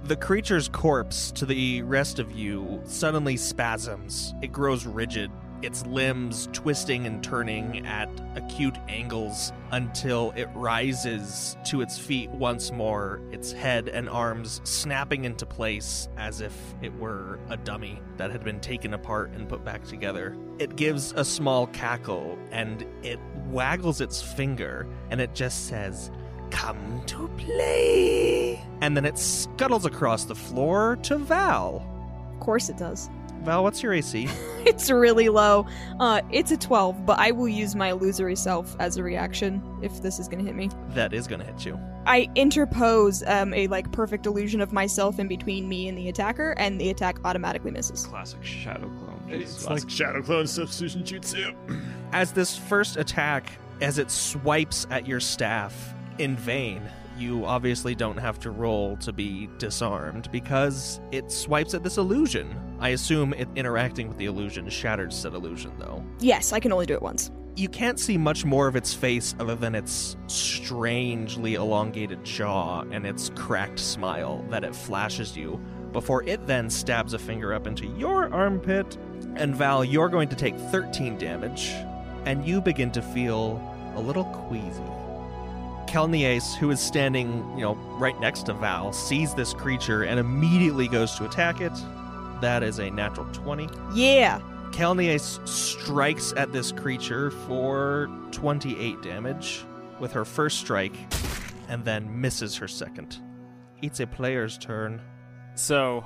The 0.03 0.17
creature's 0.17 0.67
corpse, 0.67 1.31
to 1.31 1.45
the 1.45 1.81
rest 1.83 2.19
of 2.19 2.33
you, 2.33 2.81
suddenly 2.83 3.37
spasms. 3.37 4.33
It 4.41 4.51
grows 4.51 4.85
rigid, 4.85 5.31
its 5.63 5.85
limbs 5.85 6.49
twisting 6.53 7.05
and 7.05 7.23
turning 7.23 7.85
at 7.85 8.09
acute 8.35 8.77
angles 8.87 9.51
until 9.71 10.31
it 10.35 10.47
rises 10.53 11.57
to 11.65 11.81
its 11.81 11.97
feet 11.97 12.29
once 12.31 12.71
more, 12.71 13.21
its 13.31 13.51
head 13.51 13.89
and 13.89 14.09
arms 14.09 14.61
snapping 14.63 15.25
into 15.25 15.45
place 15.45 16.07
as 16.17 16.41
if 16.41 16.53
it 16.81 16.93
were 16.95 17.39
a 17.49 17.57
dummy 17.57 18.01
that 18.17 18.31
had 18.31 18.43
been 18.43 18.59
taken 18.59 18.93
apart 18.93 19.31
and 19.31 19.49
put 19.49 19.63
back 19.63 19.83
together. 19.85 20.35
It 20.59 20.75
gives 20.75 21.13
a 21.13 21.25
small 21.25 21.67
cackle 21.67 22.37
and 22.51 22.85
it 23.01 23.19
waggles 23.47 24.01
its 24.01 24.21
finger 24.21 24.87
and 25.09 25.19
it 25.19 25.33
just 25.33 25.67
says, 25.67 26.11
Come 26.51 27.01
to 27.07 27.27
play. 27.29 28.63
And 28.81 28.95
then 28.95 29.05
it 29.05 29.17
scuttles 29.17 29.85
across 29.85 30.25
the 30.25 30.35
floor 30.35 30.97
to 31.03 31.17
Val. 31.17 31.83
Of 32.31 32.39
course 32.39 32.69
it 32.69 32.77
does. 32.77 33.09
Val, 33.43 33.63
what's 33.63 33.83
your 33.83 33.93
AC? 33.93 34.27
It's 34.65 34.89
really 34.89 35.27
low. 35.27 35.67
Uh, 35.99 36.21
it's 36.31 36.49
a 36.51 36.55
12, 36.55 37.05
but 37.05 37.19
I 37.19 37.31
will 37.31 37.49
use 37.49 37.75
my 37.75 37.89
illusory 37.91 38.37
self 38.37 38.77
as 38.79 38.95
a 38.95 39.03
reaction 39.03 39.61
if 39.81 40.01
this 40.01 40.19
is 40.19 40.29
gonna 40.29 40.43
hit 40.45 40.55
me. 40.55 40.69
that 40.91 41.11
is 41.13 41.27
going 41.27 41.41
to 41.41 41.45
hit 41.45 41.65
you. 41.65 41.77
I 42.05 42.29
interpose 42.35 43.23
um, 43.27 43.53
a 43.53 43.67
like 43.67 43.91
perfect 43.91 44.25
illusion 44.25 44.61
of 44.61 44.71
myself 44.71 45.19
in 45.19 45.27
between 45.27 45.67
me 45.67 45.89
and 45.89 45.97
the 45.97 46.07
attacker, 46.07 46.51
and 46.57 46.79
the 46.79 46.89
attack 46.91 47.17
automatically 47.25 47.71
misses. 47.71 48.05
Classic 48.05 48.41
Shadow 48.41 48.87
Clone. 48.87 49.21
it's 49.27 49.67
like 49.67 49.89
Shadow 49.89 50.21
Clone 50.21 50.47
substitution 50.47 51.03
jutsu. 51.03 51.53
As 52.13 52.31
this 52.31 52.57
first 52.57 52.95
attack, 52.95 53.51
as 53.81 53.97
it 53.97 54.09
swipes 54.09 54.87
at 54.89 55.05
your 55.05 55.19
staff 55.19 55.93
in 56.19 56.37
vain, 56.37 56.81
you 57.17 57.45
obviously 57.45 57.95
don't 57.95 58.17
have 58.17 58.39
to 58.39 58.51
roll 58.51 58.97
to 58.97 59.13
be 59.13 59.49
disarmed 59.57 60.31
because 60.31 60.99
it 61.11 61.31
swipes 61.31 61.73
at 61.73 61.83
this 61.83 61.97
illusion. 61.97 62.59
I 62.79 62.89
assume 62.89 63.33
it 63.33 63.47
interacting 63.55 64.07
with 64.07 64.17
the 64.17 64.25
illusion 64.25 64.69
shatters 64.69 65.15
said 65.15 65.33
illusion, 65.33 65.73
though. 65.79 66.03
Yes, 66.19 66.53
I 66.53 66.59
can 66.59 66.71
only 66.71 66.85
do 66.85 66.93
it 66.93 67.01
once. 67.01 67.31
You 67.55 67.69
can't 67.69 67.99
see 67.99 68.17
much 68.17 68.45
more 68.45 68.67
of 68.67 68.75
its 68.75 68.93
face 68.93 69.35
other 69.39 69.55
than 69.55 69.75
its 69.75 70.17
strangely 70.27 71.53
elongated 71.53 72.23
jaw 72.23 72.81
and 72.91 73.05
its 73.05 73.29
cracked 73.35 73.79
smile 73.79 74.43
that 74.49 74.63
it 74.63 74.75
flashes 74.75 75.37
you 75.37 75.61
before 75.91 76.23
it 76.23 76.45
then 76.47 76.69
stabs 76.69 77.13
a 77.13 77.19
finger 77.19 77.53
up 77.53 77.67
into 77.67 77.85
your 77.85 78.33
armpit. 78.33 78.97
And 79.35 79.55
Val, 79.55 79.85
you're 79.85 80.09
going 80.09 80.29
to 80.29 80.35
take 80.35 80.57
13 80.57 81.17
damage, 81.17 81.69
and 82.25 82.45
you 82.45 82.59
begin 82.59 82.91
to 82.91 83.01
feel 83.01 83.61
a 83.95 84.01
little 84.01 84.25
queasy. 84.25 84.81
Kelnias, 85.87 86.55
who 86.55 86.71
is 86.71 86.79
standing, 86.79 87.43
you 87.55 87.61
know, 87.61 87.75
right 87.97 88.19
next 88.19 88.43
to 88.43 88.53
Val, 88.53 88.93
sees 88.93 89.33
this 89.33 89.53
creature 89.53 90.03
and 90.03 90.19
immediately 90.19 90.87
goes 90.87 91.15
to 91.15 91.25
attack 91.25 91.61
it. 91.61 91.73
That 92.41 92.63
is 92.63 92.79
a 92.79 92.89
natural 92.89 93.25
20. 93.33 93.69
Yeah. 93.93 94.39
Kelnias 94.71 95.45
strikes 95.47 96.33
at 96.35 96.51
this 96.51 96.71
creature 96.71 97.31
for 97.31 98.09
28 98.31 99.01
damage 99.01 99.63
with 99.99 100.11
her 100.11 100.25
first 100.25 100.59
strike 100.59 100.95
and 101.69 101.85
then 101.85 102.19
misses 102.19 102.55
her 102.57 102.67
second. 102.67 103.19
It's 103.81 103.99
a 103.99 104.07
player's 104.07 104.57
turn. 104.57 105.01
So, 105.55 106.05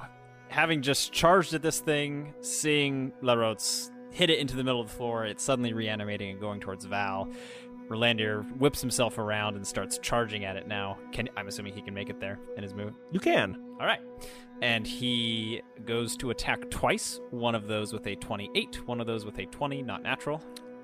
having 0.50 0.82
just 0.82 1.14
charged 1.14 1.54
at 1.54 1.62
this 1.62 1.80
thing, 1.80 2.34
seeing 2.42 3.14
Lerots 3.22 3.92
hit 4.12 4.30
it 4.30 4.40
into 4.40 4.56
the 4.56 4.64
middle 4.64 4.82
of 4.82 4.88
the 4.88 4.94
floor. 4.94 5.26
It's 5.26 5.44
suddenly 5.44 5.74
reanimating 5.74 6.32
and 6.32 6.40
going 6.40 6.60
towards 6.60 6.86
Val. 6.86 7.30
Rolandir 7.90 8.44
whips 8.58 8.82
himself 8.82 9.18
around 9.18 9.56
and 9.56 9.66
starts 9.66 9.98
charging 10.00 10.46
at 10.46 10.56
it 10.56 10.68
now. 10.68 10.98
Can 11.12 11.30
I'm 11.38 11.48
assuming 11.48 11.74
he 11.74 11.82
can 11.82 11.94
make 11.94 12.10
it 12.10 12.20
there 12.20 12.40
in 12.56 12.64
his 12.64 12.74
move. 12.74 12.94
You 13.12 13.20
can. 13.20 13.58
All 13.80 13.86
right. 13.86 14.02
And 14.62 14.86
he 14.88 15.62
goes 15.86 16.18
to 16.18 16.32
attack 16.32 16.70
twice, 16.70 17.20
one 17.30 17.56
of 17.56 17.68
those 17.68 17.94
with 17.94 18.08
a 18.08 18.16
28, 18.16 18.88
one 18.88 19.00
of 19.00 19.08
those 19.08 19.24
with 19.24 19.38
a 19.38 19.46
20, 19.46 19.84
not 19.84 20.02
natural. 20.02 20.42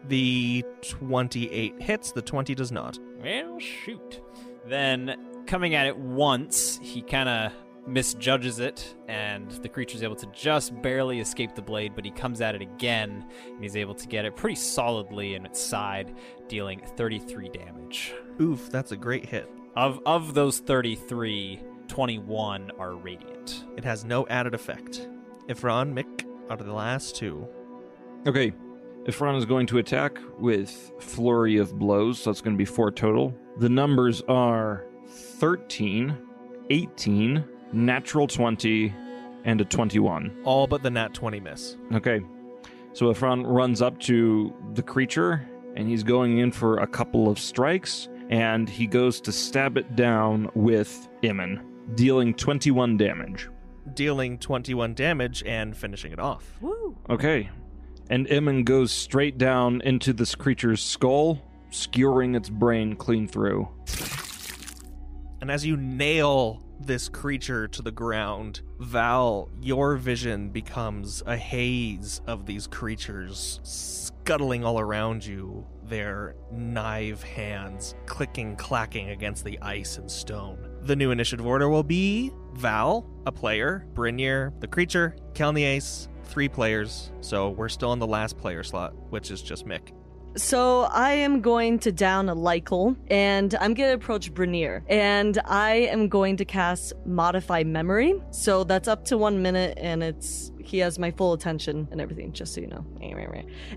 The 0.07 0.63
28 0.81 1.81
hits, 1.81 2.11
the 2.11 2.21
20 2.21 2.53
does 2.55 2.71
not. 2.71 2.99
Well, 3.21 3.57
shoot. 3.59 4.21
Then 4.67 5.15
coming 5.47 5.75
at 5.75 5.87
it 5.87 5.97
once, 5.97 6.79
he 6.81 7.01
kind 7.01 7.29
of 7.29 7.51
misjudges 7.85 8.59
it, 8.59 8.95
and 9.07 9.49
the 9.51 9.69
creature's 9.69 10.03
able 10.03 10.15
to 10.15 10.27
just 10.27 10.79
barely 10.81 11.19
escape 11.19 11.55
the 11.55 11.61
blade, 11.61 11.93
but 11.95 12.05
he 12.05 12.11
comes 12.11 12.41
at 12.41 12.55
it 12.55 12.61
again, 12.61 13.25
and 13.47 13.61
he's 13.61 13.75
able 13.75 13.95
to 13.95 14.07
get 14.07 14.25
it 14.25 14.35
pretty 14.35 14.55
solidly 14.55 15.35
in 15.35 15.45
its 15.45 15.61
side, 15.61 16.15
dealing 16.47 16.81
33 16.97 17.49
damage. 17.49 18.13
Oof, 18.39 18.69
that's 18.69 18.91
a 18.91 18.97
great 18.97 19.25
hit. 19.25 19.49
Of, 19.75 19.99
of 20.05 20.33
those 20.33 20.59
33, 20.59 21.61
21 21.87 22.71
are 22.79 22.95
radiant. 22.95 23.65
It 23.75 23.83
has 23.83 24.05
no 24.05 24.25
added 24.27 24.53
effect. 24.53 25.07
Ifran, 25.47 25.93
Mick 25.93 26.25
out 26.49 26.61
of 26.61 26.67
the 26.67 26.73
last 26.73 27.15
two. 27.15 27.47
Okay, 28.25 28.53
Ifran 29.05 29.37
is 29.37 29.45
going 29.45 29.67
to 29.67 29.79
attack 29.79 30.17
with 30.39 30.91
Flurry 30.99 31.57
of 31.57 31.77
Blows, 31.77 32.19
so 32.19 32.29
that's 32.29 32.41
going 32.41 32.55
to 32.55 32.57
be 32.57 32.65
four 32.65 32.91
total. 32.91 33.35
The 33.57 33.69
numbers 33.69 34.21
are 34.29 34.85
13, 35.07 36.17
18, 36.69 37.43
natural 37.73 38.27
20, 38.27 38.93
and 39.45 39.61
a 39.61 39.65
21. 39.65 40.35
All 40.45 40.67
but 40.67 40.83
the 40.83 40.89
nat 40.89 41.13
20 41.13 41.39
miss. 41.39 41.77
Okay, 41.93 42.21
so 42.93 43.07
Ifran 43.07 43.43
runs 43.45 43.81
up 43.81 43.99
to 44.01 44.53
the 44.73 44.83
creature, 44.83 45.47
and 45.75 45.87
he's 45.87 46.03
going 46.03 46.37
in 46.37 46.51
for 46.51 46.77
a 46.77 46.87
couple 46.87 47.27
of 47.29 47.39
strikes, 47.39 48.07
and 48.29 48.69
he 48.69 48.87
goes 48.87 49.19
to 49.21 49.31
stab 49.31 49.77
it 49.77 49.95
down 49.95 50.49
with 50.55 51.09
Iman, 51.23 51.65
dealing 51.95 52.33
21 52.33 52.97
damage. 52.97 53.49
Dealing 53.93 54.37
21 54.37 54.93
damage 54.93 55.43
and 55.45 55.75
finishing 55.75 56.13
it 56.13 56.19
off. 56.19 56.57
Woo. 56.61 56.97
Okay. 57.09 57.49
And 58.09 58.31
Iman 58.31 58.63
goes 58.63 58.91
straight 58.91 59.37
down 59.37 59.81
into 59.81 60.13
this 60.13 60.35
creature's 60.35 60.81
skull, 60.81 61.41
skewering 61.69 62.35
its 62.35 62.49
brain 62.49 62.95
clean 62.95 63.27
through. 63.27 63.67
And 65.41 65.51
as 65.51 65.65
you 65.65 65.75
nail 65.75 66.63
this 66.85 67.09
creature 67.09 67.67
to 67.67 67.81
the 67.81 67.91
ground, 67.91 68.61
Val, 68.79 69.49
your 69.61 69.95
vision 69.95 70.49
becomes 70.49 71.23
a 71.25 71.37
haze 71.37 72.21
of 72.27 72.45
these 72.45 72.67
creatures 72.67 73.59
scuttling 73.63 74.63
all 74.63 74.79
around 74.79 75.25
you, 75.25 75.65
their 75.83 76.35
knife 76.51 77.23
hands 77.23 77.95
clicking, 78.05 78.55
clacking 78.55 79.09
against 79.09 79.43
the 79.43 79.59
ice 79.61 79.97
and 79.97 80.09
stone. 80.09 80.57
The 80.81 80.95
new 80.95 81.11
initiative 81.11 81.45
order 81.45 81.69
will 81.69 81.83
be 81.83 82.31
Val, 82.53 83.05
a 83.25 83.31
player, 83.31 83.85
Brynir, 83.93 84.59
the 84.59 84.67
creature, 84.67 85.15
Kelniace, 85.33 86.07
three 86.25 86.49
players. 86.49 87.11
So 87.21 87.49
we're 87.49 87.69
still 87.69 87.93
in 87.93 87.99
the 87.99 88.07
last 88.07 88.37
player 88.37 88.63
slot, 88.63 88.93
which 89.09 89.31
is 89.31 89.41
just 89.41 89.65
Mick. 89.65 89.91
So 90.35 90.81
I 90.91 91.11
am 91.11 91.41
going 91.41 91.77
to 91.79 91.91
down 91.91 92.27
a 92.27 92.33
Lycal, 92.33 92.95
and 93.07 93.53
I'm 93.55 93.75
going 93.75 93.89
to 93.89 93.93
approach 93.93 94.33
Brynir, 94.33 94.81
and 94.87 95.39
I 95.45 95.73
am 95.75 96.07
going 96.07 96.37
to 96.37 96.45
cast 96.45 96.93
Modify 97.05 97.63
Memory. 97.63 98.15
So 98.31 98.63
that's 98.63 98.87
up 98.87 99.05
to 99.05 99.17
one 99.17 99.43
minute, 99.43 99.77
and 99.77 100.01
it's 100.01 100.51
he 100.63 100.79
has 100.79 100.97
my 100.97 101.11
full 101.11 101.33
attention 101.33 101.87
and 101.91 102.01
everything, 102.01 102.31
just 102.31 102.55
so 102.55 102.61
you 102.61 102.67
know. 102.67 102.83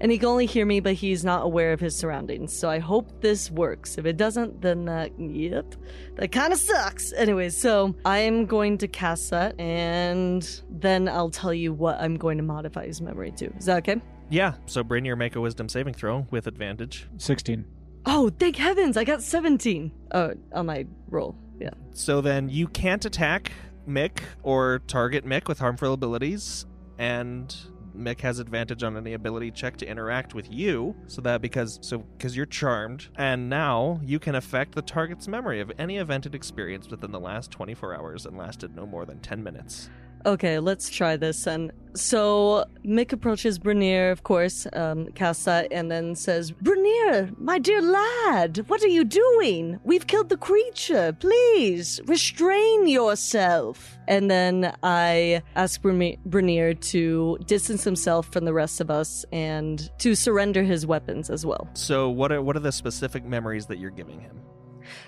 And 0.01 0.11
he 0.11 0.17
can 0.17 0.29
only 0.29 0.47
hear 0.47 0.65
me, 0.65 0.81
but 0.81 0.95
he's 0.95 1.25
not 1.25 1.45
aware 1.45 1.73
of 1.73 1.81
his 1.81 1.95
surroundings. 1.95 2.57
So 2.57 2.71
I 2.71 2.79
hope 2.79 3.21
this 3.21 3.51
works. 3.51 3.99
If 3.99 4.07
it 4.07 4.17
doesn't, 4.17 4.63
then 4.63 4.89
uh, 4.89 5.09
yep, 5.19 5.75
that 6.15 6.33
kind 6.33 6.55
of 6.55 6.59
sucks. 6.59 7.13
Anyway, 7.13 7.51
so 7.51 7.95
I'm 8.07 8.47
going 8.47 8.79
to 8.79 8.89
cast 8.89 9.29
that, 9.31 9.61
and 9.61 10.63
then 10.71 11.07
I'll 11.07 11.31
tell 11.31 11.53
you 11.53 11.75
what 11.75 12.01
I'm 12.01 12.17
going 12.17 12.39
to 12.39 12.45
modify 12.45 12.87
his 12.87 13.03
memory 13.03 13.33
to. 13.33 13.55
Is 13.57 13.67
that 13.67 13.79
okay? 13.79 14.01
Yeah, 14.29 14.55
so 14.67 14.83
Brynir 14.83 15.17
make 15.17 15.37
a 15.37 15.41
wisdom 15.41 15.69
saving 15.69 15.95
throw 15.95 16.27
with 16.31 16.47
advantage. 16.47 17.07
16. 17.19 17.65
Oh, 18.07 18.31
thank 18.39 18.57
heavens! 18.57 18.97
I 18.97 19.05
got 19.05 19.23
17 19.23 19.91
uh, 20.13 20.31
on 20.53 20.67
my 20.67 20.87
roll. 21.09 21.37
Yeah. 21.59 21.71
So 21.93 22.21
then 22.21 22.49
you 22.49 22.69
can't 22.69 23.05
attack 23.05 23.51
Mick 23.89 24.21
or 24.43 24.81
target 24.87 25.25
Mick 25.25 25.49
with 25.49 25.59
harmful 25.59 25.93
abilities, 25.93 26.67
and 26.99 27.55
Mick 27.97 28.21
has 28.21 28.39
advantage 28.39 28.83
on 28.83 28.97
any 28.97 29.15
ability 29.15 29.51
check 29.51 29.77
to 29.79 29.87
interact 29.87 30.35
with 30.35 30.53
you. 30.53 30.95
So 31.07 31.21
that 31.23 31.41
because 31.41 31.79
so 31.83 31.99
because 31.99 32.37
you're 32.37 32.47
charmed, 32.47 33.09
and 33.17 33.49
now 33.49 34.01
you 34.05 34.19
can 34.19 34.35
affect 34.35 34.75
the 34.75 34.83
target's 34.83 35.27
memory 35.27 35.61
of 35.61 35.73
any 35.79 35.97
event 35.97 36.27
it 36.27 36.35
experienced 36.35 36.91
within 36.91 37.11
the 37.11 37.21
last 37.21 37.51
24 37.51 37.97
hours 37.97 38.27
and 38.27 38.37
lasted 38.37 38.77
no 38.77 38.87
more 38.87 39.07
than 39.07 39.21
10 39.21 39.43
minutes. 39.43 39.89
Okay, 40.25 40.59
let's 40.59 40.89
try 40.91 41.17
this. 41.17 41.47
And 41.47 41.73
so 41.95 42.65
Mick 42.85 43.13
approaches 43.13 43.59
Brynir, 43.59 44.13
of 44.13 44.23
course, 44.23 44.67
um, 44.73 45.07
that, 45.15 45.69
and 45.71 45.91
then 45.91 46.15
says, 46.15 46.53
Brynir, 46.53 47.37
my 47.39 47.59
dear 47.59 47.81
lad, 47.81 48.65
what 48.69 48.83
are 48.83 48.89
you 48.89 49.05
doing? 49.05 49.79
We've 49.85 50.07
killed 50.07 50.29
the 50.29 50.37
creature. 50.37 51.17
Please 51.19 52.01
restrain 52.07 52.87
yourself. 52.87 53.97
And 54.09 54.31
then 54.31 54.75
I 54.83 55.43
ask 55.55 55.81
Brynir 55.81 56.81
to 56.91 57.39
distance 57.47 57.85
himself 57.85 58.33
from 58.33 58.45
the 58.45 58.53
rest 58.53 58.81
of 58.81 58.91
us 58.91 59.25
and 59.33 59.91
to 59.99 60.15
surrender 60.15 60.63
his 60.63 60.87
weapons 60.87 61.31
as 61.31 61.47
well. 61.47 61.69
So 61.75 62.11
what 62.11 62.31
are 62.31 62.43
what 62.43 62.57
are 62.57 62.61
the 62.61 62.73
specific 62.73 63.25
memories 63.25 63.67
that 63.67 63.79
you're 63.79 63.91
giving 63.91 64.21
him? 64.21 64.41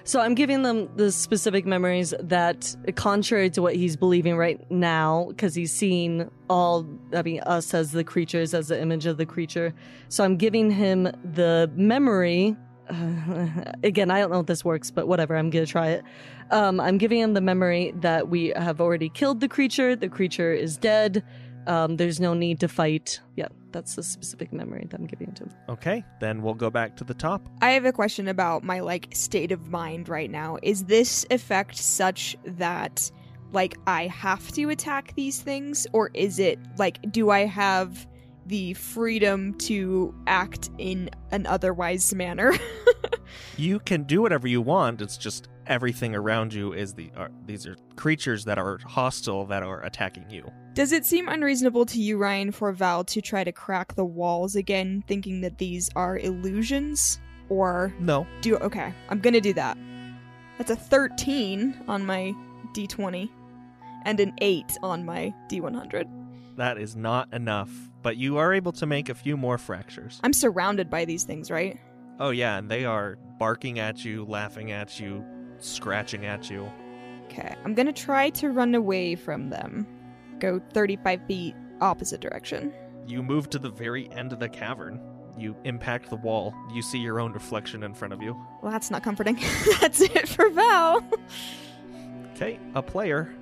So 0.04 0.20
I'm 0.20 0.34
giving 0.34 0.62
them 0.62 0.88
the 0.96 1.12
specific 1.12 1.66
memories 1.66 2.14
that, 2.20 2.74
contrary 2.96 3.50
to 3.50 3.62
what 3.62 3.76
he's 3.76 3.96
believing 3.96 4.36
right 4.36 4.58
now, 4.70 5.26
because 5.28 5.54
he's 5.54 5.72
seen 5.72 6.30
all, 6.48 6.86
I 7.14 7.22
mean, 7.22 7.40
us 7.40 7.74
as 7.74 7.92
the 7.92 8.04
creatures, 8.04 8.54
as 8.54 8.68
the 8.68 8.80
image 8.80 9.06
of 9.06 9.16
the 9.16 9.26
creature. 9.26 9.74
So 10.08 10.24
I'm 10.24 10.36
giving 10.36 10.70
him 10.70 11.04
the 11.24 11.70
memory. 11.74 12.56
again, 13.82 14.10
I 14.10 14.20
don't 14.20 14.30
know 14.30 14.40
if 14.40 14.46
this 14.46 14.64
works, 14.64 14.90
but 14.90 15.08
whatever, 15.08 15.36
I'm 15.36 15.50
going 15.50 15.64
to 15.64 15.70
try 15.70 15.88
it. 15.88 16.04
Um, 16.50 16.80
I'm 16.80 16.96
giving 16.96 17.20
him 17.20 17.34
the 17.34 17.42
memory 17.42 17.92
that 17.96 18.28
we 18.28 18.54
have 18.56 18.80
already 18.80 19.10
killed 19.10 19.40
the 19.40 19.48
creature, 19.48 19.94
the 19.94 20.08
creature 20.08 20.52
is 20.52 20.76
dead. 20.78 21.22
Um, 21.68 21.96
there's 21.96 22.18
no 22.18 22.34
need 22.34 22.60
to 22.60 22.68
fight. 22.68 23.20
Yeah, 23.36 23.48
that's 23.72 23.94
the 23.94 24.02
specific 24.02 24.52
memory 24.52 24.86
that 24.90 24.98
I'm 24.98 25.06
giving 25.06 25.32
to 25.32 25.44
him. 25.44 25.50
Okay, 25.68 26.02
then 26.18 26.42
we'll 26.42 26.54
go 26.54 26.70
back 26.70 26.96
to 26.96 27.04
the 27.04 27.14
top. 27.14 27.46
I 27.60 27.72
have 27.72 27.84
a 27.84 27.92
question 27.92 28.26
about 28.26 28.64
my 28.64 28.80
like 28.80 29.08
state 29.12 29.52
of 29.52 29.68
mind 29.68 30.08
right 30.08 30.30
now. 30.30 30.56
Is 30.62 30.84
this 30.84 31.26
effect 31.30 31.76
such 31.76 32.36
that 32.44 33.10
like 33.52 33.76
I 33.86 34.06
have 34.06 34.50
to 34.52 34.70
attack 34.70 35.14
these 35.14 35.40
things 35.40 35.86
or 35.92 36.10
is 36.14 36.38
it 36.38 36.58
like 36.78 36.98
do 37.12 37.30
I 37.30 37.40
have 37.40 38.06
the 38.46 38.72
freedom 38.74 39.52
to 39.58 40.14
act 40.26 40.70
in 40.78 41.10
an 41.30 41.46
otherwise 41.46 42.14
manner? 42.14 42.54
You 43.56 43.80
can 43.80 44.04
do 44.04 44.22
whatever 44.22 44.46
you 44.46 44.62
want. 44.62 45.02
It's 45.02 45.16
just 45.16 45.48
everything 45.68 46.14
around 46.14 46.52
you 46.52 46.72
is 46.72 46.94
the 46.94 47.10
are, 47.16 47.30
these 47.46 47.66
are 47.66 47.76
creatures 47.96 48.44
that 48.46 48.58
are 48.58 48.78
hostile 48.84 49.46
that 49.46 49.62
are 49.62 49.82
attacking 49.84 50.28
you. 50.30 50.50
Does 50.74 50.92
it 50.92 51.04
seem 51.04 51.28
unreasonable 51.28 51.86
to 51.86 52.00
you, 52.00 52.18
Ryan, 52.18 52.52
for 52.52 52.72
Val 52.72 53.04
to 53.04 53.20
try 53.20 53.44
to 53.44 53.52
crack 53.52 53.94
the 53.94 54.04
walls 54.04 54.56
again, 54.56 55.04
thinking 55.06 55.40
that 55.42 55.58
these 55.58 55.90
are 55.96 56.18
illusions? 56.18 57.20
Or 57.48 57.94
No, 57.98 58.26
do 58.42 58.56
okay, 58.58 58.92
I'm 59.08 59.20
gonna 59.20 59.40
do 59.40 59.52
that. 59.54 59.78
That's 60.58 60.70
a 60.70 60.76
13 60.76 61.84
on 61.88 62.04
my 62.04 62.34
D20 62.74 63.28
and 64.04 64.20
an 64.20 64.34
8 64.38 64.64
on 64.82 65.04
my 65.04 65.32
D100. 65.50 66.06
that 66.56 66.76
is 66.78 66.96
not 66.96 67.32
enough. 67.32 67.70
But 68.02 68.16
you 68.16 68.36
are 68.38 68.52
able 68.52 68.72
to 68.72 68.86
make 68.86 69.08
a 69.08 69.14
few 69.14 69.36
more 69.36 69.58
fractures. 69.58 70.20
I'm 70.22 70.32
surrounded 70.32 70.88
by 70.90 71.04
these 71.04 71.24
things, 71.24 71.50
right? 71.50 71.78
Oh 72.20 72.30
yeah, 72.30 72.58
and 72.58 72.70
they 72.70 72.84
are 72.84 73.16
barking 73.38 73.78
at 73.78 74.04
you, 74.04 74.24
laughing 74.24 74.72
at 74.72 74.98
you, 75.00 75.24
scratching 75.60 76.26
at 76.26 76.50
you. 76.50 76.70
Okay, 77.26 77.54
I'm 77.64 77.74
gonna 77.74 77.92
try 77.92 78.30
to 78.30 78.50
run 78.50 78.74
away 78.74 79.14
from 79.14 79.50
them. 79.50 79.86
Go 80.38 80.60
35 80.72 81.20
feet 81.26 81.54
opposite 81.80 82.20
direction. 82.20 82.72
You 83.06 83.22
move 83.22 83.48
to 83.50 83.58
the 83.58 83.70
very 83.70 84.10
end 84.12 84.32
of 84.32 84.38
the 84.38 84.48
cavern. 84.48 85.00
You 85.36 85.56
impact 85.64 86.10
the 86.10 86.16
wall. 86.16 86.54
You 86.72 86.82
see 86.82 86.98
your 86.98 87.20
own 87.20 87.32
reflection 87.32 87.82
in 87.82 87.94
front 87.94 88.12
of 88.12 88.22
you. 88.22 88.36
Well, 88.60 88.72
that's 88.72 88.90
not 88.90 89.02
comforting. 89.02 89.38
that's 89.80 90.00
it 90.00 90.28
for 90.28 90.50
Val. 90.50 91.02
Okay, 92.34 92.58
a 92.74 92.82
player. 92.82 93.32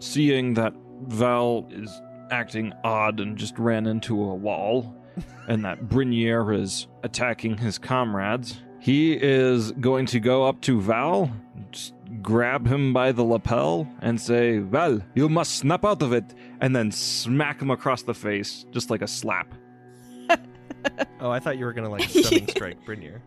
Seeing 0.00 0.54
that 0.54 0.74
Val 1.02 1.66
is 1.70 1.90
acting 2.30 2.72
odd 2.82 3.20
and 3.20 3.36
just 3.36 3.58
ran 3.58 3.86
into 3.86 4.20
a 4.20 4.34
wall, 4.34 4.94
and 5.48 5.64
that 5.64 5.84
Brynir 5.84 6.58
is 6.58 6.88
attacking 7.02 7.56
his 7.56 7.78
comrades, 7.78 8.60
he 8.80 9.14
is 9.14 9.72
going 9.72 10.06
to 10.06 10.20
go 10.20 10.44
up 10.44 10.60
to 10.62 10.80
Val, 10.80 11.30
just 11.30 11.43
grab 12.24 12.66
him 12.66 12.92
by 12.92 13.12
the 13.12 13.22
lapel, 13.22 13.86
and 14.00 14.20
say, 14.20 14.58
Val, 14.58 15.00
you 15.14 15.28
must 15.28 15.56
snap 15.56 15.84
out 15.84 16.02
of 16.02 16.12
it, 16.12 16.34
and 16.60 16.74
then 16.74 16.90
smack 16.90 17.60
him 17.62 17.70
across 17.70 18.02
the 18.02 18.14
face, 18.14 18.64
just 18.72 18.90
like 18.90 19.02
a 19.02 19.06
slap. 19.06 19.54
Oh, 21.18 21.30
I 21.30 21.40
thought 21.40 21.56
you 21.56 21.64
were 21.64 21.72
gonna 21.72 21.88
like 21.88 22.02
stunning 22.10 22.46
strike 22.46 22.84
Brynir. 22.84 23.20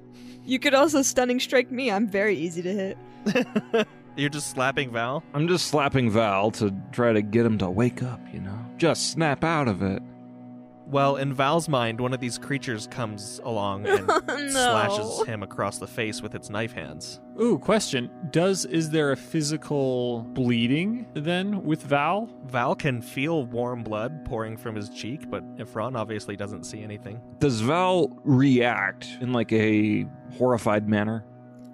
You 0.46 0.60
could 0.60 0.76
also 0.76 1.02
stunning 1.02 1.40
strike 1.40 1.72
me. 1.72 1.90
I'm 1.92 2.08
very 2.08 2.36
easy 2.38 2.62
to 2.62 2.72
hit. 2.72 2.98
You're 4.16 4.30
just 4.30 4.52
slapping 4.52 4.92
Val. 4.92 5.24
I'm 5.34 5.48
just 5.48 5.68
slapping 5.68 6.12
Val 6.12 6.52
to 6.52 6.72
try 6.92 7.14
to 7.14 7.22
get 7.24 7.46
him 7.46 7.58
to 7.58 7.70
wake 7.70 8.04
up, 8.04 8.20
you 8.32 8.40
know? 8.40 8.58
Just 8.78 9.12
snap 9.12 9.44
out 9.44 9.68
of 9.68 9.82
it. 9.82 10.04
Well, 10.90 11.18
in 11.18 11.34
Val's 11.34 11.68
mind, 11.68 12.00
one 12.00 12.14
of 12.14 12.22
these 12.22 12.38
creatures 12.38 12.88
comes 12.88 13.42
along 13.44 13.88
and 13.88 14.08
no. 14.28 14.50
slashes 14.50 15.26
him 15.26 15.44
across 15.44 15.80
the 15.80 15.88
face 15.88 16.22
with 16.22 16.34
its 16.34 16.50
knife 16.50 16.72
hands. 16.72 17.20
Ooh, 17.42 17.60
question. 17.60 18.10
Does 18.32 18.64
is 18.64 18.90
there 18.90 19.12
a 19.12 19.18
physical 19.18 20.22
bleeding 20.32 21.06
then 21.14 21.64
with 21.66 21.84
Val? 21.84 22.30
Val 22.46 22.74
can 22.74 23.02
feel 23.02 23.46
warm 23.48 23.84
blood 23.84 24.24
pouring 24.24 24.56
from 24.56 24.76
his 24.76 24.90
cheek, 24.90 25.30
but 25.30 25.44
Ifron 25.58 25.98
obviously 25.98 26.38
doesn't 26.38 26.64
see 26.64 26.82
anything. 26.84 27.20
Does 27.40 27.60
Val 27.60 28.18
react 28.24 29.10
in 29.20 29.34
like 29.34 29.52
a 29.52 30.06
horrified 30.38 30.88
manner? 30.88 31.26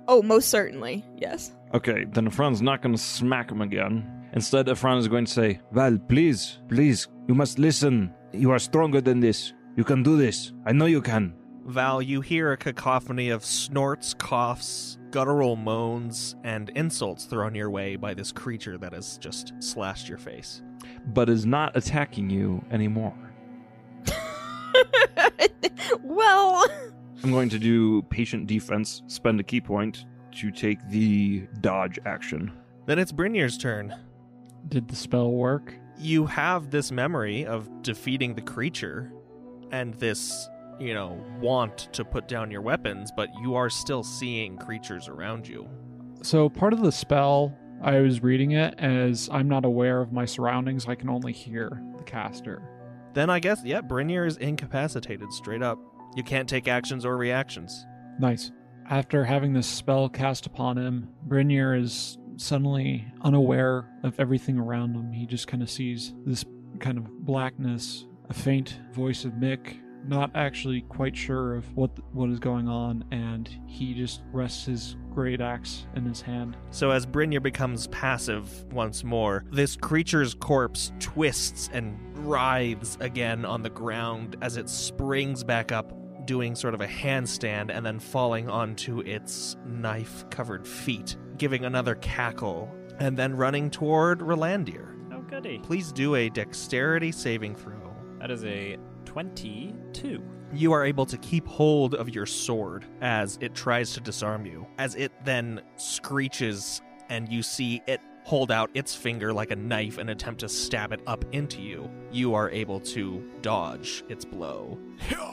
Oh, 0.08 0.24
most 0.24 0.50
certainly. 0.50 1.06
Yes. 1.18 1.54
Okay, 1.76 2.06
then 2.06 2.28
Efron's 2.30 2.62
not 2.64 2.82
going 2.82 2.96
to 2.96 3.02
smack 3.02 3.52
him 3.52 3.62
again. 3.62 4.28
Instead, 4.34 4.66
Efron 4.66 4.98
is 4.98 5.08
going 5.08 5.26
to 5.26 5.32
say, 5.32 5.60
Val, 5.72 6.00
please, 6.10 6.58
please, 6.68 7.08
you 7.28 7.36
must 7.36 7.60
listen. 7.60 8.14
You 8.34 8.50
are 8.50 8.60
stronger 8.60 9.00
than 9.00 9.20
this. 9.20 9.54
You 9.76 9.84
can 9.84 10.02
do 10.02 10.18
this. 10.18 10.54
I 10.66 10.72
know 10.72 10.86
you 10.86 11.02
can. 11.04 11.36
Val, 11.66 12.02
you 12.02 12.20
hear 12.20 12.52
a 12.52 12.58
cacophony 12.58 13.30
of 13.30 13.46
snorts, 13.46 14.16
coughs, 14.16 14.98
guttural 15.12 15.56
moans, 15.56 16.36
and 16.44 16.70
insults 16.70 17.26
thrown 17.26 17.54
your 17.54 17.70
way 17.70 17.96
by 17.96 18.16
this 18.16 18.32
creature 18.32 18.78
that 18.80 18.92
has 18.92 19.20
just 19.20 19.54
slashed 19.60 20.10
your 20.10 20.18
face. 20.18 20.64
But 21.14 21.30
is 21.30 21.46
not 21.46 21.78
attacking 21.78 22.32
you 22.32 22.66
anymore. 22.72 23.16
well, 26.04 26.66
I'm 27.24 27.32
going 27.32 27.50
to 27.50 27.60
do 27.60 28.02
patient 28.04 28.48
defense, 28.48 29.04
spend 29.06 29.40
a 29.40 29.44
ki 29.44 29.62
point 29.62 30.06
to 30.38 30.50
take 30.50 30.86
the 30.90 31.48
dodge 31.62 32.00
action. 32.06 32.52
Then 32.88 32.98
it's 32.98 33.12
Brynir's 33.12 33.60
turn. 33.60 33.96
Did 34.70 34.88
the 34.88 34.96
spell 34.96 35.32
work? 35.32 35.76
You 35.98 36.26
have 36.26 36.72
this 36.72 36.92
memory 36.92 37.46
of 37.46 37.70
defeating 37.82 38.36
the 38.36 38.42
creature 38.42 39.12
and 39.72 39.94
this, 39.96 40.50
you 40.80 40.94
know, 40.94 41.24
want 41.40 41.90
to 41.94 42.04
put 42.04 42.28
down 42.28 42.52
your 42.52 42.62
weapons, 42.62 43.12
but 43.16 43.30
you 43.42 43.56
are 43.56 43.70
still 43.70 44.04
seeing 44.04 44.58
creatures 44.58 45.08
around 45.08 45.48
you. 45.48 45.68
So 46.22 46.50
part 46.50 46.74
of 46.74 46.82
the 46.82 46.92
spell, 46.92 47.58
I 47.82 48.00
was 48.00 48.24
reading 48.24 48.52
it 48.52 48.76
as 48.80 49.30
I'm 49.32 49.48
not 49.48 49.66
aware 49.66 50.02
of 50.02 50.14
my 50.14 50.26
surroundings. 50.26 50.88
I 50.88 50.96
can 50.96 51.10
only 51.10 51.34
hear 51.34 51.82
the 51.98 52.04
caster. 52.04 52.62
Then 53.14 53.30
I 53.30 53.40
guess, 53.40 53.62
yeah, 53.64 53.82
Brynir 53.82 54.26
is 54.26 54.38
incapacitated 54.38 55.32
straight 55.32 55.62
up. 55.62 55.80
You 56.16 56.24
can't 56.24 56.50
take 56.50 56.68
actions 56.68 57.06
or 57.06 57.18
reactions. 57.18 57.86
Nice. 58.20 58.52
After 58.90 59.24
having 59.24 59.54
this 59.54 59.68
spell 59.68 60.10
cast 60.10 60.46
upon 60.46 60.78
him, 60.78 61.10
Brynir 61.28 61.80
is 61.80 62.18
suddenly 62.38 63.06
unaware 63.22 63.90
of 64.04 64.20
everything 64.20 64.58
around 64.60 64.96
him. 64.96 65.12
He 65.12 65.26
just 65.26 65.48
kind 65.48 65.64
of 65.64 65.70
sees 65.70 66.14
this 66.26 66.46
kind 66.80 66.98
of 66.98 67.06
blackness, 67.26 68.06
a 68.30 68.34
faint 68.34 68.80
voice 68.94 69.26
of 69.26 69.34
Mick, 69.34 69.78
not 70.06 70.32
actually 70.36 70.82
quite 70.82 71.16
sure 71.16 71.56
of 71.56 71.74
what 71.76 71.92
what 72.14 72.30
is 72.30 72.40
going 72.40 72.68
on, 72.68 73.06
and 73.12 73.50
he 73.68 73.94
just 73.94 74.22
rests 74.32 74.66
his 74.66 74.98
great 75.12 75.42
axe 75.42 75.86
in 75.96 76.06
his 76.06 76.22
hand. 76.22 76.58
So 76.72 76.92
as 76.92 77.06
Brynir 77.06 77.42
becomes 77.42 77.88
passive 77.88 78.66
once 78.74 79.04
more, 79.04 79.46
this 79.52 79.76
creature's 79.76 80.34
corpse 80.34 80.92
twists 81.00 81.70
and 81.72 81.98
writhes 82.18 82.98
again 83.00 83.46
on 83.46 83.62
the 83.62 83.70
ground 83.70 84.36
as 84.42 84.58
it 84.58 84.70
springs 84.70 85.44
back 85.44 85.72
up, 85.72 85.94
doing 86.26 86.56
sort 86.56 86.74
of 86.74 86.82
a 86.82 86.88
handstand 86.88 87.70
and 87.70 87.86
then 87.86 88.00
falling 88.00 88.50
onto 88.50 89.00
its 89.02 89.56
knife 89.66 90.30
covered 90.30 90.68
feet, 90.68 91.16
giving 91.38 91.66
another 91.66 91.96
cackle, 91.96 92.70
and 93.00 93.18
then 93.18 93.36
running 93.36 93.70
toward 93.70 94.20
Rolandir. 94.20 94.96
Oh, 95.12 95.22
goody. 95.22 95.60
Please 95.60 95.92
do 95.92 96.16
a 96.16 96.30
dexterity 96.30 97.12
saving 97.12 97.56
throw. 97.56 97.94
That 98.20 98.32
is 98.32 98.44
a 98.46 98.78
22. 99.06 100.24
You 100.54 100.72
are 100.72 100.86
able 100.86 101.06
to 101.08 101.18
keep 101.18 101.48
hold 101.48 101.96
of 101.96 102.14
your 102.14 102.26
sword 102.26 102.86
as 103.02 103.38
it 103.42 103.56
tries 103.56 103.94
to 103.94 104.00
disarm 104.00 104.46
you. 104.46 104.68
As 104.78 104.96
it 104.96 105.12
then 105.26 105.62
screeches, 105.78 106.82
and 107.10 107.28
you 107.30 107.42
see 107.44 107.82
it 107.88 108.00
hold 108.24 108.52
out 108.52 108.70
its 108.74 108.96
finger 108.96 109.34
like 109.34 109.52
a 109.52 109.56
knife 109.56 109.98
and 109.98 110.10
attempt 110.10 110.40
to 110.40 110.48
stab 110.48 110.94
it 110.94 111.02
up 111.08 111.26
into 111.34 111.62
you, 111.62 111.90
you 112.12 112.34
are 112.34 112.50
able 112.52 112.80
to 112.80 113.30
dodge 113.42 114.04
its 114.08 114.24
blow. 114.24 114.80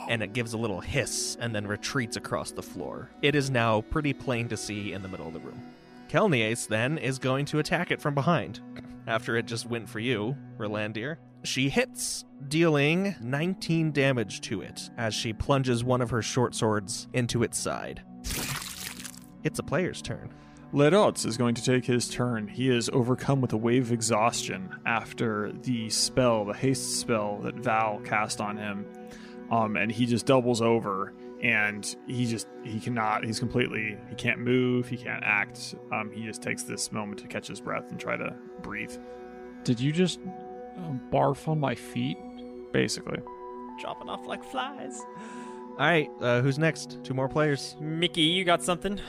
And 0.09 0.23
it 0.23 0.33
gives 0.33 0.55
a 0.55 0.59
little 0.59 0.81
hiss 0.81 1.37
and 1.41 1.55
then 1.55 1.67
retreats 1.67 2.17
across 2.17 2.51
the 2.51 2.63
floor. 2.63 3.11
It 3.23 3.37
is 3.37 3.49
now 3.51 3.83
pretty 3.83 4.13
plain 4.13 4.49
to 4.49 4.57
see 4.57 4.93
in 4.93 5.03
the 5.03 5.09
middle 5.09 5.29
of 5.29 5.35
the 5.35 5.41
room. 5.41 5.63
Kelniace 6.11 6.67
then 6.67 6.99
is 6.99 7.21
going 7.21 7.45
to 7.47 7.61
attack 7.61 7.93
it 7.93 8.03
from 8.03 8.17
behind. 8.17 8.59
After 9.07 9.37
it 9.37 9.47
just 9.47 9.67
went 9.67 9.89
for 9.89 10.01
you, 10.01 10.37
Rolandir. 10.59 11.19
She 11.45 11.69
hits, 11.69 12.25
dealing 12.49 13.15
19 13.21 13.93
damage 13.93 14.41
to 14.43 14.61
it 14.61 14.91
as 14.99 15.15
she 15.15 15.33
plunges 15.33 15.85
one 15.85 16.01
of 16.01 16.11
her 16.11 16.21
short 16.21 16.57
swords 16.57 17.07
into 17.13 17.45
its 17.45 17.57
side. 17.57 18.03
It's 19.45 19.61
a 19.61 19.63
player's 19.63 20.03
turn. 20.03 20.35
Ledots 20.75 21.25
is 21.25 21.37
going 21.37 21.55
to 21.55 21.63
take 21.63 21.85
his 21.85 22.09
turn. 22.09 22.49
He 22.49 22.69
is 22.71 22.91
overcome 22.93 23.41
with 23.41 23.53
a 23.53 23.57
wave 23.57 23.87
of 23.87 23.93
exhaustion 23.93 24.69
after 24.87 25.53
the 25.63 25.91
spell, 25.91 26.45
the 26.45 26.55
haste 26.55 26.99
spell 26.99 27.39
that 27.45 27.55
Val 27.55 28.01
cast 28.01 28.41
on 28.41 28.57
him. 28.57 28.85
Um, 29.53 29.77
and 29.77 29.93
he 29.93 30.07
just 30.07 30.27
doubles 30.27 30.61
over 30.61 31.15
and 31.43 31.97
he 32.07 32.27
just 32.27 32.47
he 32.65 32.79
cannot 32.79 33.25
he's 33.25 33.39
completely 33.39 33.97
he 34.09 34.15
can't 34.15 34.39
move 34.39 34.89
he 34.89 34.97
can't 34.97 35.23
act 35.25 35.75
um, 35.93 36.11
he 36.13 36.25
just 36.25 36.43
takes 36.43 36.63
this 36.65 36.93
moment 36.93 37.19
to 37.21 37.27
catch 37.27 37.47
his 37.49 37.61
breath 37.61 37.91
and 37.91 37.99
try 37.99 38.17
to 38.17 38.35
breathe 38.63 38.93
Did 39.65 39.81
you 39.81 39.93
just 39.93 40.21
um, 40.77 41.01
barf 41.11 41.49
on 41.49 41.59
my 41.61 41.75
feet? 41.75 42.19
basically 42.73 43.19
Dropping 43.81 44.09
off 44.11 44.27
like 44.27 44.45
flies. 44.45 45.01
All 45.71 45.77
right, 45.79 46.11
uh, 46.21 46.43
who's 46.43 46.59
next? 46.59 46.99
Two 47.03 47.15
more 47.15 47.29
players. 47.29 47.75
Mickey, 47.81 48.21
you 48.21 48.45
got 48.45 48.63
something? 48.63 49.01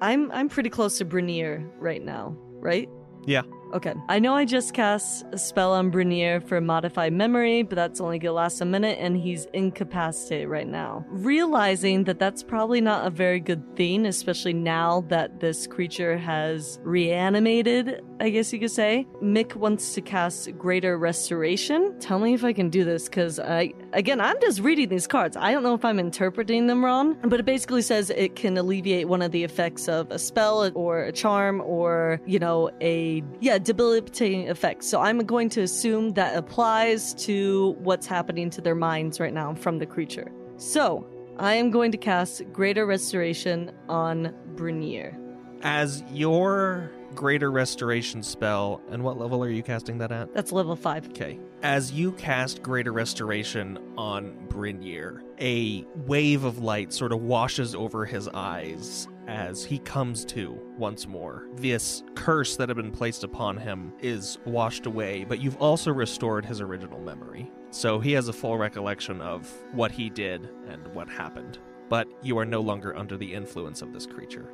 I'm 0.00 0.32
I'm 0.32 0.48
pretty 0.48 0.70
close 0.70 0.98
to 0.98 1.04
Brunier 1.04 1.64
right 1.78 2.02
now, 2.04 2.36
right? 2.58 2.88
Yeah. 3.26 3.42
Okay. 3.72 3.94
I 4.08 4.18
know 4.18 4.34
I 4.34 4.44
just 4.44 4.74
cast 4.74 5.24
a 5.32 5.38
spell 5.38 5.72
on 5.72 5.90
Brunier 5.90 6.40
for 6.40 6.60
modified 6.60 7.12
memory, 7.12 7.62
but 7.62 7.76
that's 7.76 8.00
only 8.00 8.18
gonna 8.18 8.32
last 8.32 8.60
a 8.60 8.64
minute 8.64 8.98
and 9.00 9.16
he's 9.16 9.44
incapacitated 9.52 10.48
right 10.48 10.66
now. 10.66 11.04
Realizing 11.08 12.04
that 12.04 12.18
that's 12.18 12.42
probably 12.42 12.80
not 12.80 13.06
a 13.06 13.10
very 13.10 13.38
good 13.38 13.76
thing, 13.76 14.06
especially 14.06 14.54
now 14.54 15.02
that 15.08 15.38
this 15.38 15.68
creature 15.68 16.18
has 16.18 16.80
reanimated, 16.82 18.02
I 18.18 18.30
guess 18.30 18.52
you 18.52 18.58
could 18.58 18.72
say. 18.72 19.06
Mick 19.22 19.54
wants 19.54 19.94
to 19.94 20.00
cast 20.00 20.56
Greater 20.58 20.98
Restoration. 20.98 21.96
Tell 22.00 22.18
me 22.18 22.34
if 22.34 22.42
I 22.42 22.52
can 22.52 22.70
do 22.70 22.84
this, 22.84 23.04
because 23.04 23.38
I, 23.38 23.72
again, 23.92 24.20
I'm 24.20 24.40
just 24.40 24.60
reading 24.60 24.88
these 24.88 25.06
cards. 25.06 25.36
I 25.36 25.52
don't 25.52 25.62
know 25.62 25.74
if 25.74 25.84
I'm 25.84 26.00
interpreting 26.00 26.66
them 26.66 26.84
wrong, 26.84 27.16
but 27.22 27.38
it 27.38 27.46
basically 27.46 27.82
says 27.82 28.10
it 28.10 28.34
can 28.34 28.56
alleviate 28.58 29.06
one 29.06 29.22
of 29.22 29.30
the 29.30 29.44
effects 29.44 29.88
of 29.88 30.10
a 30.10 30.18
spell 30.18 30.70
or 30.74 31.04
a 31.04 31.12
charm 31.12 31.60
or, 31.60 32.20
you 32.26 32.40
know, 32.40 32.70
a, 32.80 33.22
yeah, 33.40 33.58
debilitating 33.62 34.48
effects. 34.48 34.86
So 34.86 35.00
I'm 35.00 35.18
going 35.18 35.48
to 35.50 35.62
assume 35.62 36.12
that 36.14 36.36
applies 36.36 37.14
to 37.26 37.76
what's 37.80 38.06
happening 38.06 38.50
to 38.50 38.60
their 38.60 38.74
minds 38.74 39.20
right 39.20 39.32
now 39.32 39.54
from 39.54 39.78
the 39.78 39.86
creature. 39.86 40.30
So 40.56 41.06
I 41.38 41.54
am 41.54 41.70
going 41.70 41.92
to 41.92 41.98
cast 41.98 42.42
Greater 42.52 42.86
Restoration 42.86 43.72
on 43.88 44.34
Brunier. 44.56 45.16
As 45.62 46.02
your 46.10 46.90
greater 47.14 47.50
restoration 47.50 48.22
spell, 48.22 48.80
and 48.90 49.02
what 49.02 49.18
level 49.18 49.42
are 49.42 49.50
you 49.50 49.62
casting 49.62 49.98
that 49.98 50.12
at? 50.12 50.32
That's 50.32 50.52
level 50.52 50.76
5. 50.76 51.10
Okay. 51.10 51.38
As 51.62 51.92
you 51.92 52.12
cast 52.12 52.62
Greater 52.62 52.92
Restoration 52.92 53.78
on 53.98 54.34
Brynir, 54.48 55.22
a 55.40 55.84
wave 56.06 56.44
of 56.44 56.58
light 56.58 56.92
sort 56.92 57.12
of 57.12 57.20
washes 57.20 57.74
over 57.74 58.06
his 58.06 58.28
eyes 58.28 59.08
as 59.30 59.64
he 59.64 59.78
comes 59.78 60.24
to 60.24 60.60
once 60.76 61.06
more. 61.06 61.46
This 61.54 62.02
curse 62.16 62.56
that 62.56 62.68
had 62.68 62.76
been 62.76 62.90
placed 62.90 63.22
upon 63.22 63.56
him 63.56 63.92
is 64.00 64.38
washed 64.44 64.86
away, 64.86 65.24
but 65.24 65.40
you've 65.40 65.56
also 65.58 65.92
restored 65.92 66.44
his 66.44 66.60
original 66.60 66.98
memory. 67.00 67.48
So 67.70 68.00
he 68.00 68.10
has 68.12 68.26
a 68.26 68.32
full 68.32 68.58
recollection 68.58 69.20
of 69.20 69.48
what 69.72 69.92
he 69.92 70.10
did 70.10 70.50
and 70.68 70.86
what 70.88 71.08
happened. 71.08 71.60
But 71.88 72.08
you 72.22 72.38
are 72.38 72.44
no 72.44 72.60
longer 72.60 72.96
under 72.96 73.16
the 73.16 73.32
influence 73.32 73.82
of 73.82 73.92
this 73.92 74.04
creature. 74.04 74.52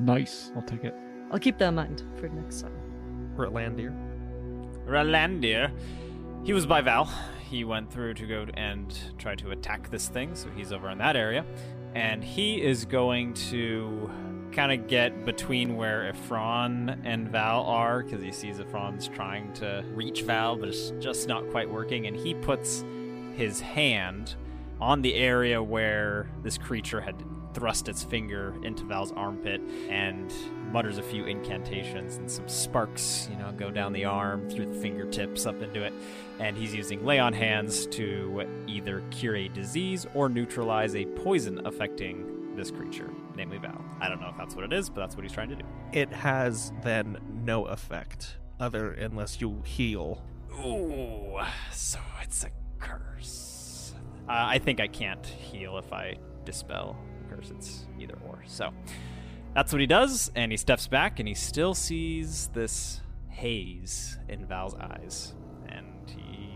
Nice. 0.00 0.50
I'll 0.56 0.62
take 0.62 0.82
it. 0.82 0.94
I'll 1.30 1.38
keep 1.38 1.58
that 1.58 1.68
in 1.68 1.74
mind 1.76 2.02
for 2.16 2.28
next 2.28 2.62
time. 2.62 3.32
Rutlandir. 3.36 3.94
Ralandir. 4.84 5.70
He 6.44 6.52
was 6.52 6.66
by 6.66 6.80
Val. 6.80 7.04
He 7.48 7.62
went 7.64 7.92
through 7.92 8.14
to 8.14 8.26
go 8.26 8.46
and 8.54 8.98
try 9.16 9.36
to 9.36 9.52
attack 9.52 9.90
this 9.90 10.08
thing, 10.08 10.34
so 10.34 10.50
he's 10.50 10.72
over 10.72 10.90
in 10.90 10.98
that 10.98 11.14
area. 11.16 11.46
And 11.94 12.22
he 12.22 12.62
is 12.62 12.84
going 12.84 13.34
to 13.34 14.10
kind 14.52 14.72
of 14.72 14.88
get 14.88 15.24
between 15.24 15.76
where 15.76 16.08
Ephron 16.08 17.00
and 17.04 17.28
Val 17.28 17.62
are, 17.64 18.02
because 18.02 18.22
he 18.22 18.32
sees 18.32 18.60
Ephron's 18.60 19.08
trying 19.08 19.52
to 19.54 19.84
reach 19.94 20.22
Val, 20.22 20.56
but 20.56 20.68
it's 20.68 20.92
just 21.00 21.28
not 21.28 21.48
quite 21.50 21.68
working. 21.68 22.06
And 22.06 22.16
he 22.16 22.34
puts 22.34 22.84
his 23.36 23.60
hand 23.60 24.34
on 24.80 25.02
the 25.02 25.14
area 25.14 25.62
where 25.62 26.30
this 26.42 26.58
creature 26.58 27.00
had 27.00 27.22
thrust 27.58 27.88
its 27.88 28.04
finger 28.04 28.54
into 28.62 28.84
Val's 28.84 29.10
armpit 29.12 29.60
and 29.88 30.32
mutters 30.70 30.98
a 30.98 31.02
few 31.02 31.24
incantations 31.24 32.16
and 32.16 32.30
some 32.30 32.48
sparks, 32.48 33.28
you 33.32 33.36
know, 33.36 33.50
go 33.52 33.68
down 33.68 33.92
the 33.92 34.04
arm 34.04 34.48
through 34.48 34.66
the 34.66 34.80
fingertips 34.80 35.44
up 35.44 35.60
into 35.60 35.82
it. 35.82 35.92
And 36.38 36.56
he's 36.56 36.72
using 36.72 37.04
lay 37.04 37.18
on 37.18 37.32
hands 37.32 37.86
to 37.88 38.46
either 38.68 39.02
cure 39.10 39.34
a 39.34 39.48
disease 39.48 40.06
or 40.14 40.28
neutralize 40.28 40.94
a 40.94 41.04
poison 41.04 41.66
affecting 41.66 42.54
this 42.54 42.70
creature, 42.70 43.10
namely 43.34 43.58
Val. 43.58 43.84
I 44.00 44.08
don't 44.08 44.20
know 44.20 44.28
if 44.28 44.36
that's 44.36 44.54
what 44.54 44.64
it 44.64 44.72
is, 44.72 44.88
but 44.88 45.00
that's 45.00 45.16
what 45.16 45.24
he's 45.24 45.32
trying 45.32 45.48
to 45.48 45.56
do. 45.56 45.64
It 45.92 46.12
has 46.12 46.72
then 46.82 47.18
no 47.44 47.66
effect 47.66 48.36
other 48.60 48.92
unless 48.92 49.40
you 49.40 49.62
heal. 49.64 50.22
Ooh, 50.64 51.38
so 51.72 51.98
it's 52.22 52.44
a 52.44 52.50
curse. 52.78 53.94
Uh, 54.28 54.32
I 54.46 54.58
think 54.58 54.80
I 54.80 54.86
can't 54.86 55.26
heal 55.26 55.76
if 55.78 55.92
I 55.92 56.16
dispel 56.44 56.96
It's 57.50 57.86
either 57.98 58.18
or. 58.26 58.42
So 58.46 58.70
that's 59.54 59.72
what 59.72 59.80
he 59.80 59.86
does, 59.86 60.30
and 60.34 60.52
he 60.52 60.56
steps 60.56 60.86
back, 60.86 61.18
and 61.18 61.28
he 61.28 61.34
still 61.34 61.74
sees 61.74 62.48
this 62.48 63.00
haze 63.28 64.18
in 64.28 64.46
Val's 64.46 64.74
eyes, 64.74 65.34
and 65.68 65.86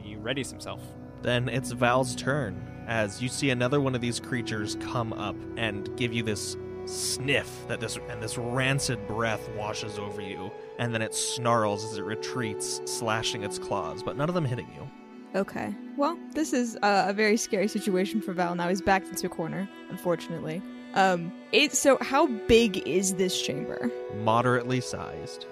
he 0.04 0.16
readies 0.16 0.50
himself. 0.50 0.80
Then 1.22 1.48
it's 1.48 1.70
Val's 1.70 2.16
turn 2.16 2.84
as 2.86 3.22
you 3.22 3.28
see 3.28 3.50
another 3.50 3.80
one 3.80 3.94
of 3.94 4.00
these 4.00 4.18
creatures 4.18 4.76
come 4.80 5.12
up 5.12 5.36
and 5.56 5.96
give 5.96 6.12
you 6.12 6.22
this 6.22 6.56
sniff 6.84 7.48
that 7.68 7.78
this 7.78 7.96
and 8.08 8.20
this 8.20 8.36
rancid 8.36 9.06
breath 9.06 9.48
washes 9.56 9.98
over 9.98 10.20
you 10.20 10.50
and 10.80 10.92
then 10.92 11.00
it 11.00 11.14
snarls 11.14 11.84
as 11.84 11.96
it 11.96 12.02
retreats 12.02 12.80
slashing 12.86 13.44
its 13.44 13.56
claws 13.56 14.02
but 14.02 14.16
none 14.16 14.28
of 14.28 14.34
them 14.34 14.44
hitting 14.44 14.68
you 14.74 14.88
Okay. 15.34 15.74
Well, 15.96 16.18
this 16.34 16.52
is 16.52 16.76
uh, 16.82 17.06
a 17.08 17.12
very 17.12 17.36
scary 17.36 17.68
situation 17.68 18.20
for 18.20 18.32
Val. 18.32 18.54
Now 18.54 18.68
he's 18.68 18.82
backed 18.82 19.08
into 19.08 19.26
a 19.26 19.30
corner, 19.30 19.68
unfortunately. 19.90 20.60
Um, 20.94 21.32
it 21.52 21.72
so 21.74 21.96
how 22.02 22.26
big 22.26 22.86
is 22.86 23.14
this 23.14 23.40
chamber? 23.40 23.90
moderately 24.16 24.80
sized 24.82 25.46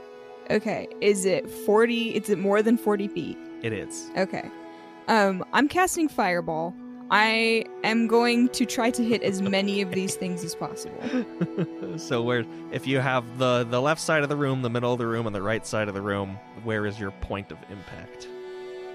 Okay, 0.51 0.87
is 1.01 1.25
it 1.25 1.49
forty? 1.49 2.15
Is 2.15 2.29
it 2.29 2.39
more 2.39 2.61
than 2.63 2.77
forty 2.77 3.09
feet? 3.09 3.39
it 3.63 3.73
is 3.73 4.11
Okay. 4.17 4.51
Um, 5.09 5.45
I'm 5.53 5.67
casting 5.69 6.09
fireball. 6.09 6.75
I 7.11 7.65
am 7.83 8.07
going 8.07 8.51
to 8.51 8.65
try 8.67 8.91
to 8.91 9.03
hit 9.03 9.23
as 9.23 9.43
many 9.43 9.81
of 9.81 9.91
these 9.91 10.15
things 10.15 10.45
as 10.45 10.55
possible. 10.55 11.01
so 11.97 12.23
where 12.23 12.45
if 12.71 12.87
you 12.87 13.01
have 13.01 13.39
the 13.39 13.67
the 13.69 13.81
left 13.81 14.01
side 14.01 14.23
of 14.23 14.29
the 14.29 14.37
room 14.37 14.63
the 14.63 14.71
middle 14.71 14.93
of 14.93 14.99
the 14.99 15.07
room 15.07 15.27
and 15.27 15.35
the 15.35 15.43
right 15.43 15.67
side 15.67 15.89
of 15.89 15.95
the 15.95 16.03
room 16.03 16.39
where 16.65 16.85
is 16.87 17.01
your 17.01 17.11
point 17.13 17.51
of 17.51 17.59
impact 17.71 18.29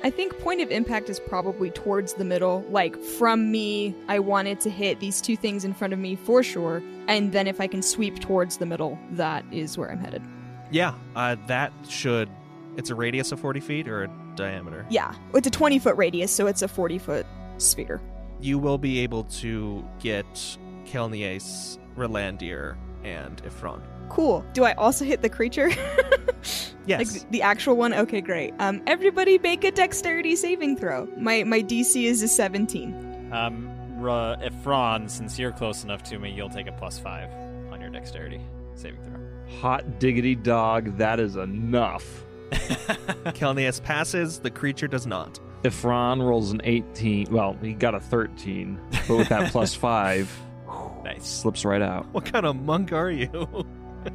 I 0.04 0.10
think 0.12 0.38
point 0.40 0.62
of 0.62 0.70
impact 0.70 1.10
is 1.10 1.20
probably 1.20 1.72
towards 1.72 2.14
the 2.14 2.24
middle. 2.26 2.64
Like 2.70 2.96
from 3.00 3.52
me, 3.52 3.96
I 4.08 4.20
wanted 4.20 4.60
to 4.62 4.70
hit 4.70 5.00
these 5.00 5.20
two 5.20 5.36
things 5.36 5.66
in 5.66 5.74
front 5.74 5.94
of 5.94 6.00
me 6.00 6.16
for 6.16 6.44
sure, 6.44 6.84
and 7.08 7.32
then 7.32 7.48
if 7.48 7.60
I 7.60 7.68
can 7.68 7.82
sweep 7.82 8.20
towards 8.20 8.58
the 8.58 8.66
middle, 8.68 9.00
that 9.12 9.44
is 9.52 9.78
where 9.78 9.92
I'm 9.92 10.00
headed. 10.00 10.22
yeah 10.72 10.94
uh, 11.16 11.36
that 11.48 11.72
should 11.88 12.28
it's 12.78 12.90
a 12.90 12.96
radius 12.96 13.32
of 13.32 13.40
40 13.40 13.60
feet 13.62 13.88
or 13.88 14.04
a 14.04 14.10
diameter 14.36 14.86
Yeah, 14.90 15.14
it's 15.34 15.48
a 15.48 15.52
20 15.52 15.80
foot 15.80 15.96
radius, 15.96 16.32
so 16.32 16.48
it's 16.48 16.62
a 16.62 16.68
40 16.68 16.98
foot 16.98 17.26
sphere. 17.58 18.02
you 18.42 18.60
will 18.60 18.78
be 18.78 19.00
able 19.00 19.24
to 19.26 19.84
get 20.00 20.26
Kelnies, 20.86 21.78
Relandir, 21.98 22.76
and 23.04 23.42
Ifron. 23.44 23.82
Cool. 24.10 24.46
Do 24.54 24.64
I 24.64 24.74
also 24.74 25.06
hit 25.06 25.22
the 25.22 25.30
creature? 25.30 25.70
Yes. 26.88 27.00
Like 27.00 27.22
the, 27.24 27.28
the 27.32 27.42
actual 27.42 27.78
one? 27.78 27.96
Okay, 27.96 28.22
great. 28.22 28.54
Um, 28.60 28.80
everybody 28.86 29.40
make 29.40 29.64
a 29.64 29.72
dexterity 29.72 30.36
saving 30.36 30.78
throw. 30.78 31.08
My 31.18 31.44
my 31.44 31.64
DC 31.64 32.04
is 32.04 32.22
a 32.22 32.28
17. 32.28 33.32
Um, 33.34 33.68
Ra- 34.00 34.36
Ifron, 34.36 35.10
since 35.10 35.40
you're 35.40 35.52
close 35.52 35.84
enough 35.84 36.04
to 36.04 36.20
me, 36.20 36.30
you'll 36.30 36.52
take 36.52 36.68
a 36.68 36.72
plus 36.72 37.00
five 37.00 37.32
on 37.72 37.82
your 37.82 37.90
dexterity 37.90 38.40
saving 38.76 39.02
throw. 39.02 39.20
Hot 39.62 39.98
diggity 39.98 40.36
dog, 40.36 40.96
that 41.00 41.20
is 41.20 41.36
enough. 41.38 42.24
Kelnies 43.34 43.82
passes, 43.82 44.38
the 44.38 44.52
creature 44.52 44.88
does 44.88 45.08
not. 45.08 45.40
ifron 45.64 46.24
rolls 46.24 46.52
an 46.52 46.62
18, 46.64 47.32
well, 47.32 47.58
he 47.64 47.74
got 47.74 47.96
a 47.96 48.00
13, 48.00 48.80
but 49.08 49.18
with 49.18 49.30
that 49.30 49.52
plus 49.52 49.74
5, 49.74 50.42
nice. 51.04 51.26
slips 51.28 51.66
right 51.66 51.82
out. 51.82 52.06
What 52.14 52.26
kind 52.32 52.46
of 52.46 52.56
monk 52.58 52.94
are 52.94 53.10
you? 53.10 53.66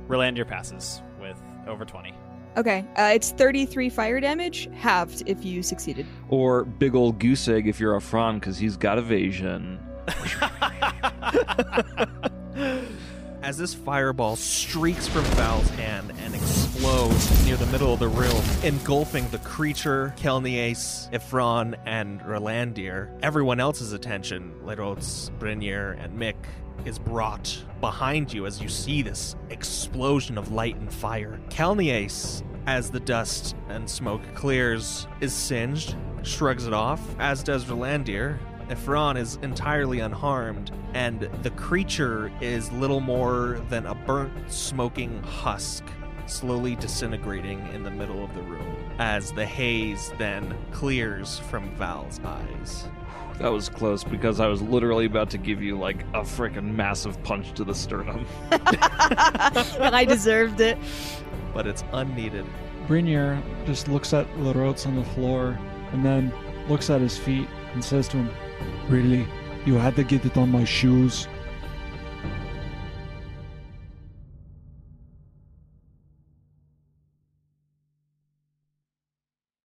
Relandir 0.09 0.47
passes 0.47 1.03
with 1.21 1.41
over 1.67 1.85
20. 1.85 2.15
Okay, 2.57 2.85
uh, 2.97 3.13
it's 3.15 3.31
33 3.33 3.89
fire 3.89 4.21
damage, 4.21 4.69
halved 4.75 5.23
if 5.27 5.45
you 5.45 5.63
succeeded. 5.63 6.07
Or 6.29 6.65
big 6.65 6.95
old 6.95 7.19
goose 7.19 7.47
egg 7.49 7.69
if 7.69 7.79
you're 7.79 7.95
a 7.95 8.01
Fron, 8.01 8.41
because 8.41 8.59
he's 8.59 8.77
got 8.77 8.99
evasion. 8.99 9.79
As 13.43 13.57
this 13.57 13.73
fireball 13.73 14.37
streaks 14.37 15.09
from 15.09 15.25
Val's 15.25 15.69
hand 15.71 16.13
and 16.19 16.35
explodes 16.35 17.47
near 17.47 17.57
the 17.57 17.67
middle 17.67 17.95
of 17.95 17.99
the 17.99 18.09
room, 18.09 18.43
engulfing 18.63 19.27
the 19.31 19.39
creature, 19.39 20.15
Kelnies, 20.19 21.11
Ifron, 21.11 21.75
and 21.87 22.21
Relandir, 22.21 23.09
everyone 23.23 23.59
else's 23.59 23.95
attention, 23.95 24.55
Lerots, 24.63 25.31
Brynir, 25.39 25.99
and 26.05 26.19
Mick, 26.19 26.37
is 26.85 26.99
brought 26.99 27.65
behind 27.81 28.31
you 28.31 28.45
as 28.45 28.61
you 28.61 28.69
see 28.69 29.01
this 29.01 29.35
explosion 29.49 30.37
of 30.37 30.53
light 30.53 30.77
and 30.77 30.93
fire. 30.93 31.41
Kelnies, 31.49 32.43
as 32.67 32.91
the 32.91 33.01
dust 33.01 33.57
and 33.71 33.89
smoke 33.89 34.23
clears, 34.35 35.07
is 35.23 35.33
singed, 35.33 35.97
shrugs 36.23 36.67
it 36.67 36.75
off, 36.75 37.01
as 37.19 37.43
does 37.43 37.65
Relandir, 37.65 38.39
Ifron 38.71 39.19
is 39.19 39.37
entirely 39.43 39.99
unharmed, 39.99 40.71
and 40.95 41.23
the 41.43 41.51
creature 41.51 42.31
is 42.41 42.71
little 42.71 43.01
more 43.01 43.61
than 43.69 43.85
a 43.85 43.97
burnt, 43.97 44.33
smoking 44.51 45.21
husk, 45.25 45.85
slowly 46.27 46.77
disintegrating 46.77 47.67
in 47.75 47.83
the 47.83 47.91
middle 47.91 48.23
of 48.23 48.33
the 48.37 48.43
room, 48.43 48.77
as 49.01 49.33
the 49.33 49.45
haze 49.45 50.13
then 50.19 50.57
clears 50.71 51.41
from 51.41 51.75
Val's 51.75 52.21
eyes. 52.25 52.89
That 53.39 53.51
was 53.51 53.69
close 53.69 54.05
because 54.05 54.39
I 54.39 54.47
was 54.47 54.63
literally 54.63 55.07
about 55.07 55.31
to 55.31 55.39
give 55.39 55.61
you 55.61 55.77
like 55.77 56.03
a 56.15 56.21
freaking 56.21 56.73
massive 56.75 57.21
punch 57.25 57.53
to 57.55 57.65
the 57.65 57.75
sternum. 57.75 58.25
and 58.51 59.97
I 59.97 60.05
deserved 60.07 60.61
it. 60.61 60.79
But 61.53 61.67
it's 61.67 61.83
unneeded. 61.93 62.47
Brynir 62.87 63.43
just 63.67 63.89
looks 63.89 64.13
at 64.13 64.29
Lerots 64.39 64.87
on 64.87 64.95
the 64.95 65.05
floor 65.05 65.59
and 65.91 66.05
then 66.05 66.33
looks 66.69 66.89
at 66.89 67.01
his 67.01 67.19
feet 67.19 67.49
and 67.73 67.85
says 67.85 68.07
to 68.09 68.19
him, 68.19 68.31
Really? 68.89 69.27
You 69.67 69.75
had 69.75 69.97
to 69.97 70.05
get 70.05 70.25
it 70.25 70.37
on 70.37 70.51
my 70.51 70.65
shoes? 70.65 71.29